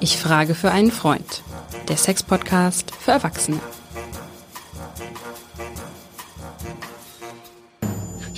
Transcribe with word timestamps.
Ich 0.00 0.18
frage 0.18 0.54
für 0.54 0.70
einen 0.70 0.92
Freund. 0.92 1.42
Der 1.88 1.96
Sex-Podcast 1.96 2.92
für 2.94 3.12
Erwachsene. 3.12 3.60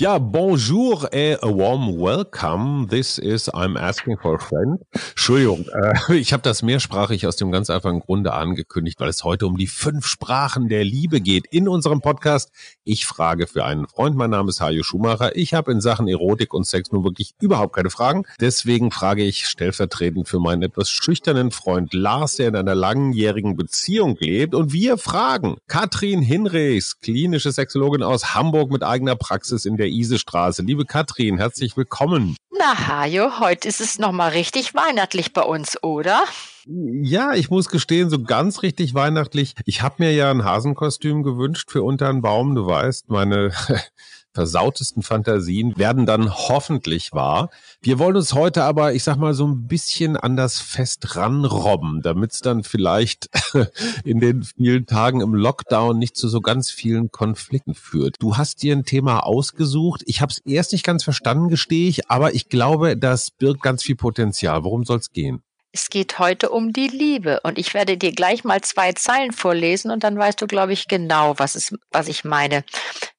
Ja, 0.01 0.17
bonjour 0.17 1.13
et 1.13 1.43
a 1.43 1.49
warm 1.49 2.01
welcome. 2.01 2.87
This 2.89 3.19
is 3.19 3.51
I'm 3.51 3.77
asking 3.77 4.17
for 4.17 4.37
a 4.37 4.39
friend. 4.39 4.81
Entschuldigung, 5.11 5.67
äh, 5.75 6.15
ich 6.17 6.33
habe 6.33 6.43
das 6.43 6.63
mehrsprachig 6.63 7.27
aus 7.27 7.37
dem 7.37 7.53
ganz 7.53 7.69
einfachen 7.69 8.01
Grunde 8.01 8.33
angekündigt, 8.33 8.99
weil 8.99 9.11
es 9.11 9.25
heute 9.25 9.47
um 9.47 9.59
die 9.59 9.67
fünf 9.67 10.07
Sprachen 10.07 10.71
der 10.71 10.85
Liebe 10.85 11.21
geht 11.21 11.45
in 11.51 11.69
unserem 11.69 12.01
Podcast. 12.01 12.51
Ich 12.83 13.05
frage 13.05 13.47
für 13.47 13.67
einen 13.67 13.87
Freund. 13.87 14.17
Mein 14.17 14.31
Name 14.31 14.49
ist 14.49 14.63
Hajo 14.63 14.83
Schumacher. 14.83 15.37
Ich 15.37 15.53
habe 15.53 15.71
in 15.71 15.83
Sachen 15.83 16.09
Erotik 16.09 16.55
und 16.55 16.67
Sex 16.67 16.91
nur 16.93 17.05
wirklich 17.05 17.35
überhaupt 17.39 17.77
keine 17.77 17.91
Fragen. 17.91 18.25
Deswegen 18.41 18.91
frage 18.93 19.23
ich 19.23 19.49
stellvertretend 19.49 20.27
für 20.27 20.41
meinen 20.41 20.63
etwas 20.63 20.89
schüchternen 20.89 21.51
Freund 21.51 21.93
Lars, 21.93 22.37
der 22.37 22.49
in 22.49 22.57
einer 22.57 22.75
langjährigen 22.75 23.55
Beziehung 23.55 24.17
lebt. 24.19 24.55
Und 24.55 24.73
wir 24.73 24.97
fragen 24.97 25.59
Katrin 25.69 26.23
Hinrichs, 26.23 27.01
klinische 27.01 27.53
Sexologin 27.53 28.03
aus 28.03 28.35
Hamburg 28.35 28.71
mit 28.71 28.83
eigener 28.83 29.15
Praxis 29.15 29.67
in 29.67 29.77
der 29.77 29.90
Isestraße. 29.91 30.63
Liebe 30.63 30.85
Katrin, 30.85 31.39
herzlich 31.39 31.77
willkommen. 31.77 32.37
Na, 32.51 32.89
Hajo, 32.89 33.41
heute 33.41 33.69
ist 33.69 33.81
es 33.81 33.99
nochmal 33.99 34.31
richtig 34.31 34.75
weihnachtlich 34.75 35.33
bei 35.33 35.43
uns, 35.43 35.83
oder? 35.83 36.25
Ja, 36.67 37.33
ich 37.35 37.51
muss 37.51 37.69
gestehen, 37.69 38.11
so 38.11 38.23
ganz 38.23 38.63
richtig 38.63 38.95
weihnachtlich. 38.95 39.55
Ich 39.65 39.83
habe 39.83 39.97
mir 39.99 40.13
ja 40.13 40.31
ein 40.31 40.45
Hasenkostüm 40.45 41.23
gewünscht 41.23 41.71
für 41.71 41.83
unter 41.83 42.09
einen 42.09 42.21
Baum. 42.21 42.55
Du 42.55 42.67
weißt, 42.67 43.09
meine 43.09 43.53
versautesten 44.33 45.03
Fantasien 45.03 45.77
werden 45.77 46.07
dann 46.07 46.33
hoffentlich 46.33 47.13
wahr. 47.13 47.51
Wir 47.81 47.99
wollen 47.99 48.17
uns 48.17 48.35
heute 48.35 48.65
aber, 48.65 48.95
ich 48.95 49.03
sag 49.03 49.17
mal, 49.17 49.35
so 49.35 49.47
ein 49.47 49.67
bisschen 49.67 50.17
an 50.17 50.37
das 50.37 50.61
Fest 50.61 51.17
ranrobben, 51.17 52.03
damit 52.03 52.33
es 52.33 52.41
dann 52.41 52.63
vielleicht 52.63 53.29
in 54.05 54.21
den 54.21 54.43
vielen 54.43 54.87
Tagen 54.87 55.21
im 55.21 55.35
Lockdown 55.35 55.99
nicht 55.99 56.17
zu 56.17 56.29
so 56.29 56.41
ganz 56.41 56.71
vielen 56.71 57.11
Konflikten 57.11 57.75
führt. 57.75 58.17
Du 58.21 58.37
hast 58.37 58.63
dir 58.63 58.75
ein 58.75 58.85
Thema 58.85 59.21
ausgesucht. 59.21 60.03
Ich 60.07 60.21
habe 60.21 60.33
es 60.33 60.39
erst 60.39 60.73
nicht 60.73 60.85
ganz 60.85 61.03
verstanden, 61.05 61.49
gestehe 61.49 61.89
ich, 61.89 62.11
aber 62.11 62.35
ich 62.35 62.49
glaube, 62.49 62.97
das 62.97 63.31
birgt 63.31 63.63
ganz 63.63 63.83
viel 63.83 63.97
Potenzial. 63.97 64.65
Worum 64.65 64.85
soll 64.85 64.99
es 64.99 65.11
gehen? 65.11 65.43
Es 65.73 65.89
geht 65.89 66.19
heute 66.19 66.51
um 66.51 66.73
die 66.73 66.89
Liebe 66.89 67.41
und 67.45 67.59
ich 67.59 67.75
werde 67.75 67.97
dir 67.97 68.13
gleich 68.13 68.43
mal 68.43 68.61
zwei 68.61 68.93
Zeilen 68.93 69.33
vorlesen 69.33 69.91
und 69.91 70.03
dann 70.03 70.19
weißt 70.19 70.41
du, 70.41 70.47
glaube 70.47 70.73
ich, 70.73 70.89
genau, 70.89 71.39
was, 71.39 71.55
es, 71.55 71.75
was 71.91 72.09
ich 72.09 72.25
meine. 72.25 72.65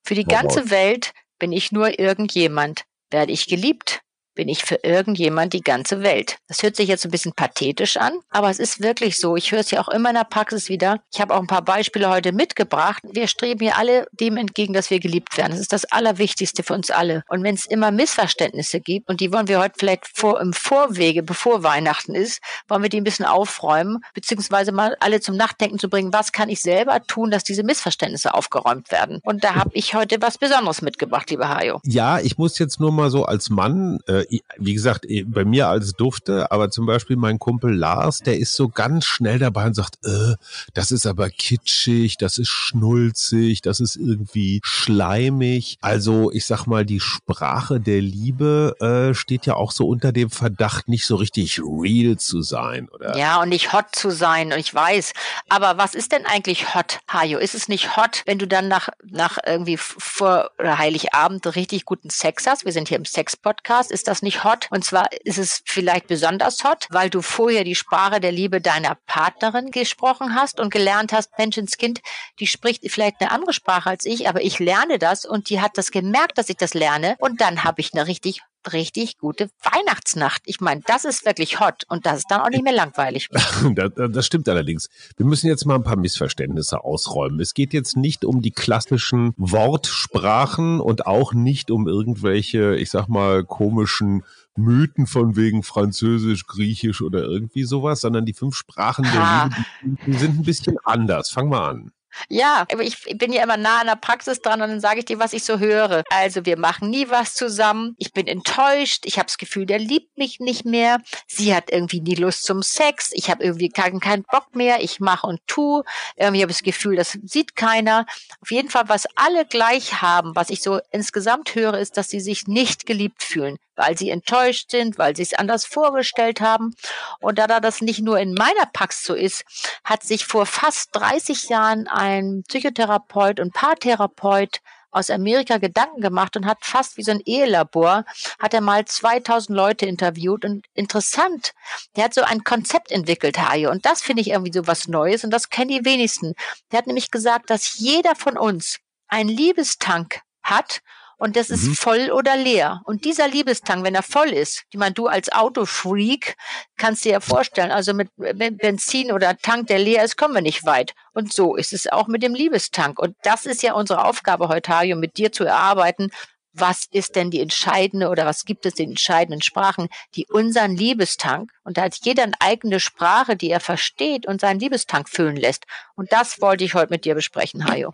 Für 0.04 0.16
die 0.16 0.26
ganze 0.26 0.70
Welt 0.70 1.14
bin 1.40 1.54
ich 1.54 1.72
nur 1.72 1.98
irgendjemand. 2.00 2.84
Werde 3.10 3.32
ich 3.32 3.48
geliebt, 3.48 4.02
bin 4.36 4.48
ich 4.48 4.64
für 4.64 4.80
irgendjemand 4.84 5.54
die 5.54 5.62
ganze 5.62 6.02
Welt. 6.02 6.38
Das 6.48 6.64
hört 6.64 6.76
sich 6.76 6.88
jetzt 6.88 7.06
ein 7.06 7.12
bisschen 7.12 7.34
pathetisch 7.34 7.98
an, 7.98 8.14
aber 8.30 8.50
es 8.50 8.60
ist 8.60 8.82
wirklich 8.82 9.18
so. 9.18 9.36
Ich 9.36 9.52
höre 9.52 9.60
es 9.60 9.72
ja 9.72 9.82
auch 9.82 9.90
immer 9.90 10.10
in 10.10 10.16
der 10.16 10.24
Praxis 10.24 10.70
wieder. 10.70 11.00
Ich 11.14 11.22
habe 11.22 11.34
auch 11.34 11.40
ein 11.40 11.48
paar 11.48 11.64
Beispiele 11.64 12.10
heute 12.10 12.32
mitgebracht. 12.32 13.04
Wir 13.12 13.28
streben 13.28 13.60
hier 13.60 13.78
alle 13.78 14.08
dem 14.12 14.38
entgegen, 14.38 14.74
dass 14.74 14.90
wir 14.90 15.00
geliebt 15.00 15.38
werden. 15.38 15.52
Das 15.52 15.60
ist 15.60 15.74
das 15.74 15.86
Allerwichtigste 15.86 16.64
für 16.64 16.74
uns 16.74 16.92
alle. 16.92 17.24
Und 17.30 17.44
wenn 17.44 17.56
es 17.56 17.66
immer 17.66 17.92
Missverständnisse 17.92 18.80
gibt, 18.80 19.10
und 19.10 19.22
die 19.22 19.32
wollen 19.34 19.48
wir 19.48 19.60
heute 19.60 19.76
vielleicht 19.78 20.08
vor, 20.14 20.40
im 20.40 20.54
Vorwege, 20.54 21.24
bevor 21.24 21.64
Weihnachten 21.64 22.16
ist, 22.16 22.42
wollen 22.68 22.84
wir 22.84 22.90
die 22.90 22.98
ein 22.98 23.04
bisschen 23.04 23.26
aufräumen, 23.26 24.00
beziehungsweise 24.14 24.72
mal 24.72 24.96
alle 25.00 25.20
zum 25.20 25.36
Nachdenken 25.36 25.80
zu 25.80 25.90
bringen, 25.90 26.14
was 26.14 26.32
kann 26.32 26.50
ich 26.50 26.62
selber 26.62 27.02
tun, 27.02 27.32
dass 27.32 27.44
diese 27.44 27.64
Missverständnisse 27.64 28.34
aufgeräumt 28.34 28.92
werden. 28.92 29.20
Und 29.24 29.44
da 29.44 29.56
habe 29.56 29.72
ich 29.74 29.94
heute 29.94 30.22
was 30.22 30.38
Besonderes 30.38 30.82
mitgebracht, 30.82 31.30
lieber 31.30 31.50
Hajo. 31.50 31.80
Ja, 31.84 32.20
ich 32.20 32.38
muss 32.38 32.58
jetzt 32.60 32.80
nur 32.80 32.92
mal 32.92 33.10
so 33.10 33.26
als 33.26 33.50
Mann 33.50 34.00
äh, 34.08 34.21
wie 34.58 34.74
gesagt, 34.74 35.06
bei 35.26 35.46
mir 35.46 35.68
als 35.68 35.94
Dufte, 35.94 36.52
aber 36.52 36.70
zum 36.70 36.86
Beispiel 36.86 37.16
mein 37.16 37.40
Kumpel 37.40 37.74
Lars, 37.74 38.20
der 38.20 38.38
ist 38.38 38.56
so 38.56 38.70
ganz 38.70 39.06
schnell 39.06 39.40
dabei 39.40 39.66
und 39.68 39.76
sagt, 39.76 39.98
äh, 40.06 40.36
das 40.74 40.92
ist 40.92 41.06
aber 41.06 41.30
kitschig, 41.30 42.18
das 42.18 42.38
ist 42.38 42.50
schnulzig, 42.50 43.62
das 43.62 43.80
ist 43.80 43.96
irgendwie 43.96 44.62
schleimig. 44.64 45.78
Also 45.82 46.32
ich 46.32 46.46
sag 46.46 46.66
mal, 46.66 46.86
die 46.86 47.00
Sprache 47.00 47.80
der 47.80 48.02
Liebe 48.02 48.76
äh, 48.80 49.14
steht 49.14 49.46
ja 49.46 49.56
auch 49.56 49.72
so 49.72 49.88
unter 49.88 50.12
dem 50.12 50.30
Verdacht, 50.30 50.88
nicht 50.88 51.06
so 51.06 51.16
richtig 51.16 51.60
real 51.60 52.18
zu 52.18 52.42
sein, 52.42 52.90
oder? 52.90 53.18
Ja, 53.18 53.42
und 53.42 53.50
nicht 53.50 53.74
hot 53.74 53.88
zu 53.94 54.12
sein, 54.12 54.52
und 54.52 54.60
ich 54.60 54.74
weiß. 54.74 55.14
Aber 55.50 55.78
was 55.78 55.96
ist 55.96 56.12
denn 56.12 56.26
eigentlich 56.26 56.76
hot, 56.76 57.00
Hajo? 57.08 57.38
Ist 57.38 57.56
es 57.56 57.68
nicht 57.68 57.98
hot, 57.98 58.24
wenn 58.26 58.40
du 58.40 58.48
dann 58.48 58.68
nach, 58.68 58.90
nach 59.04 59.38
irgendwie 59.46 59.78
vor 59.78 60.52
Heiligabend 60.62 61.56
richtig 61.56 61.86
guten 61.86 62.10
Sex 62.10 62.46
hast? 62.48 62.66
Wir 62.66 62.72
sind 62.72 62.88
hier 62.88 62.98
im 62.98 63.06
Sex-Podcast. 63.06 63.92
Ist 63.92 64.08
das 64.08 64.11
nicht 64.22 64.44
hot? 64.44 64.68
Und 64.70 64.84
zwar 64.84 65.08
ist 65.24 65.38
es 65.38 65.62
vielleicht 65.66 66.08
besonders 66.08 66.66
hot, 66.66 66.88
weil 66.90 67.10
du 67.10 67.22
vorher 67.22 67.64
die 67.64 67.76
Sprache 67.76 68.20
der 68.20 68.34
Liebe 68.34 68.60
deiner 68.60 68.98
Partnerin 69.08 69.72
gesprochen 69.72 70.36
hast 70.36 70.60
und 70.60 70.72
gelernt 70.72 71.14
hast, 71.14 71.38
Menschenskind, 71.38 72.02
die 72.40 72.48
spricht 72.48 72.84
vielleicht 72.92 73.22
eine 73.22 73.32
andere 73.32 73.54
Sprache 73.54 73.90
als 73.90 74.06
ich, 74.06 74.28
aber 74.28 74.42
ich 74.42 74.60
lerne 74.60 75.00
das 75.00 75.24
und 75.24 75.50
die 75.50 75.62
hat 75.62 75.78
das 75.78 75.92
gemerkt, 75.92 76.38
dass 76.38 76.50
ich 76.50 76.58
das 76.58 76.74
lerne 76.74 77.16
und 77.20 77.40
dann 77.40 77.64
habe 77.64 77.80
ich 77.80 77.94
eine 77.94 78.08
richtig 78.08 78.42
richtig 78.74 79.18
gute 79.18 79.50
Weihnachtsnacht. 79.64 80.42
Ich 80.46 80.62
meine, 80.62 80.82
das 80.86 81.06
ist 81.06 81.26
wirklich 81.26 81.60
hot 81.60 81.84
und 81.90 82.06
das 82.06 82.20
ist 82.20 82.32
dann 82.32 82.42
auch 82.42 82.50
nicht 82.50 82.64
mehr 82.64 82.74
langweilig. 82.74 83.28
das, 83.96 84.26
stimmt 84.26 84.48
allerdings. 84.50 84.90
Wir 85.18 85.26
müssen 85.26 85.48
jetzt 85.48 85.66
mal 85.66 85.76
ein 85.76 85.84
paar 85.84 85.98
Missverständnisse 85.98 86.84
ausräumen. 86.84 87.40
Es 87.40 87.54
geht 87.54 87.74
jetzt 87.74 87.98
nicht 87.98 88.26
um 88.26 88.42
die 88.42 88.52
klassischen 88.52 89.34
Wortsprachen 89.38 90.80
und 90.80 91.06
auch 91.06 91.34
nicht 91.34 91.72
um 91.72 91.88
irgendwelche, 91.88 92.76
ich 92.76 92.90
sag 92.90 93.08
mal, 93.08 93.44
komischen 93.44 94.24
Mythen 94.56 95.08
von 95.08 95.36
wegen 95.36 95.64
Französisch, 95.64 96.46
Griechisch 96.46 97.02
oder 97.02 97.24
irgendwie 97.24 97.64
sowas, 97.64 98.02
sondern 98.02 98.26
die 98.26 98.34
fünf 98.34 98.56
Sprachen 98.56 99.06
der 99.06 99.50
Liebe, 99.82 100.18
sind 100.20 100.40
ein 100.40 100.44
bisschen 100.44 100.78
anders. 100.84 101.30
Fang 101.30 101.50
mal 101.50 101.70
an. 101.70 101.92
Ja, 102.30 102.66
ich 102.80 103.18
bin 103.18 103.34
ja 103.34 103.44
immer 103.44 103.58
nah 103.58 103.82
an 103.82 103.88
der 103.88 103.96
Praxis 103.96 104.42
dran 104.42 104.62
und 104.62 104.70
dann 104.70 104.80
sage 104.80 105.00
ich 105.00 105.06
dir, 105.06 105.20
was 105.20 105.34
ich 105.34 105.44
so 105.44 105.60
höre. 105.60 106.04
Also 106.10 106.46
wir 106.46 106.58
machen 106.58 106.90
nie 106.90 107.10
was 107.10 107.34
zusammen. 107.34 107.96
Ich 107.98 108.14
bin 108.14 108.28
enttäuscht. 108.28 109.06
Ich 109.06 109.18
habe 109.18 109.28
das 109.28 109.38
Gefühl, 109.38 109.66
der 109.66 109.80
liebt 109.80 110.18
mich 110.18 110.40
nicht 110.40 110.66
mehr. 110.66 111.00
Sie 111.28 111.54
hat 111.54 111.72
irgendwie 111.72 112.02
nie 112.02 112.16
Lust 112.16 112.44
zum 112.44 112.62
Sex. 112.62 113.12
Ich 113.14 113.30
habe 113.30 113.44
irgendwie 113.44 113.70
keinen, 113.70 114.00
keinen 114.00 114.24
Bock 114.24 114.56
mehr. 114.56 114.84
Ich 114.84 115.00
mache 115.00 115.28
und 115.28 115.40
tu. 115.48 115.84
Irgendwie 116.16 116.42
habe 116.42 116.52
ich 116.52 116.58
das 116.58 116.64
Gefühl, 116.64 116.96
das 116.96 117.18
sieht 117.24 117.56
keiner. 117.56 118.06
Auf 118.42 118.52
jeden 118.52 118.70
Fall, 118.70 118.84
was 118.88 119.08
alle 119.16 119.46
gleich 119.46 120.02
haben, 120.02 120.36
was 120.36 120.50
ich 120.50 120.62
so 120.62 120.80
insgesamt 120.92 121.56
höre, 121.56 121.78
ist, 121.78 121.98
dass 121.98 122.10
sie 122.10 122.20
sich 122.20 122.48
nicht 122.48 122.86
geliebt 122.86 123.24
fühlen 123.24 123.58
weil 123.82 123.98
sie 123.98 124.12
enttäuscht 124.12 124.70
sind, 124.70 124.98
weil 124.98 125.16
sie 125.16 125.24
es 125.24 125.34
anders 125.34 125.66
vorgestellt 125.66 126.40
haben. 126.40 126.76
Und 127.20 127.40
da 127.40 127.48
das 127.60 127.82
nicht 127.82 128.02
nur 128.02 128.20
in 128.20 128.34
meiner 128.34 128.68
Praxis 128.72 129.04
so 129.06 129.16
ist, 129.16 129.44
hat 129.84 130.04
sich 130.04 130.26
vor 130.26 130.46
fast 130.46 130.90
30 130.94 131.50
Jahren 131.50 131.88
ein 132.02 132.44
Psychotherapeut 132.48 133.40
und 133.40 133.54
Paartherapeut 133.54 134.60
aus 134.90 135.12
Amerika 135.12 135.58
Gedanken 135.58 136.02
gemacht 136.02 136.36
und 136.36 136.48
hat 136.48 136.66
fast 136.66 136.98
wie 136.98 137.04
so 137.04 137.12
ein 137.12 137.22
Ehelabor, 137.24 138.06
hat 138.40 138.56
er 138.56 138.62
mal 138.62 138.84
2000 138.84 139.56
Leute 139.56 139.86
interviewt 139.86 140.44
und 140.44 140.66
interessant, 140.74 141.54
der 141.96 142.06
hat 142.06 142.14
so 142.16 142.24
ein 142.24 142.44
Konzept 142.44 142.92
entwickelt, 142.92 143.38
Hajo, 143.38 143.70
und 143.70 143.86
das 143.86 144.02
finde 144.02 144.22
ich 144.22 144.32
irgendwie 144.32 144.52
so 144.52 144.66
was 144.66 144.88
Neues 144.88 145.24
und 145.24 145.30
das 145.30 145.50
kennen 145.50 145.70
die 145.70 145.86
wenigsten. 145.86 146.34
Der 146.72 146.80
hat 146.80 146.88
nämlich 146.88 147.12
gesagt, 147.12 147.52
dass 147.52 147.78
jeder 147.78 148.16
von 148.16 148.36
uns 148.36 148.80
einen 149.08 149.30
Liebestank 149.30 150.22
hat 150.42 150.82
und 151.22 151.36
das 151.36 151.52
ist 151.52 151.68
mhm. 151.68 151.76
voll 151.76 152.10
oder 152.10 152.36
leer. 152.36 152.82
Und 152.84 153.06
dieser 153.06 153.28
Liebestank, 153.28 153.84
wenn 153.84 153.94
er 153.94 154.02
voll 154.02 154.30
ist, 154.30 154.64
die 154.74 154.80
man 154.80 154.96
du 154.96 155.06
als 155.06 155.32
Autofreak 155.32 156.36
kannst 156.78 157.06
dir 157.06 157.12
ja 157.12 157.20
vorstellen, 157.20 157.70
also 157.70 157.94
mit 157.94 158.10
Benzin 158.18 159.12
oder 159.12 159.38
Tank, 159.38 159.68
der 159.68 159.78
leer 159.78 160.04
ist, 160.04 160.18
kommen 160.18 160.34
wir 160.34 160.42
nicht 160.42 160.66
weit. 160.66 160.96
Und 161.14 161.32
so 161.32 161.56
ist 161.56 161.74
es 161.74 161.86
auch 161.86 162.08
mit 162.08 162.24
dem 162.24 162.34
Liebestank. 162.34 162.98
Und 162.98 163.16
das 163.22 163.46
ist 163.46 163.62
ja 163.62 163.74
unsere 163.74 164.04
Aufgabe 164.04 164.48
heute, 164.48 164.76
Hajo, 164.76 164.96
mit 164.96 165.18
dir 165.18 165.32
zu 165.32 165.44
erarbeiten. 165.44 166.10
Was 166.54 166.86
ist 166.90 167.16
denn 167.16 167.30
die 167.30 167.40
entscheidende 167.40 168.10
oder 168.10 168.26
was 168.26 168.44
gibt 168.44 168.66
es 168.66 168.80
in 168.80 168.90
entscheidenden 168.90 169.44
Sprachen, 169.44 169.90
die 170.16 170.26
unseren 170.26 170.76
Liebestank, 170.76 171.52
und 171.64 171.78
da 171.78 171.84
hat 171.84 172.00
jeder 172.02 172.24
eine 172.24 172.34
eigene 172.40 172.80
Sprache, 172.80 173.36
die 173.36 173.52
er 173.52 173.60
versteht 173.60 174.26
und 174.26 174.42
seinen 174.42 174.60
Liebestank 174.60 175.08
füllen 175.08 175.38
lässt. 175.38 175.66
Und 175.96 176.12
das 176.12 176.42
wollte 176.42 176.64
ich 176.64 176.74
heute 176.74 176.92
mit 176.92 177.06
dir 177.06 177.14
besprechen, 177.14 177.68
Hajo. 177.68 177.94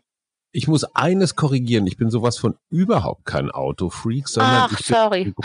Ich 0.58 0.68
muss 0.68 0.84
eines 0.96 1.36
korrigieren. 1.36 1.86
Ich 1.86 1.98
bin 1.98 2.10
sowas 2.10 2.40
von 2.40 2.56
überhaupt 2.72 3.26
kein 3.26 3.52
Autofreak, 3.52 4.28
sondern 4.28 4.70
Ach, 4.72 4.80
sorry. 4.80 5.36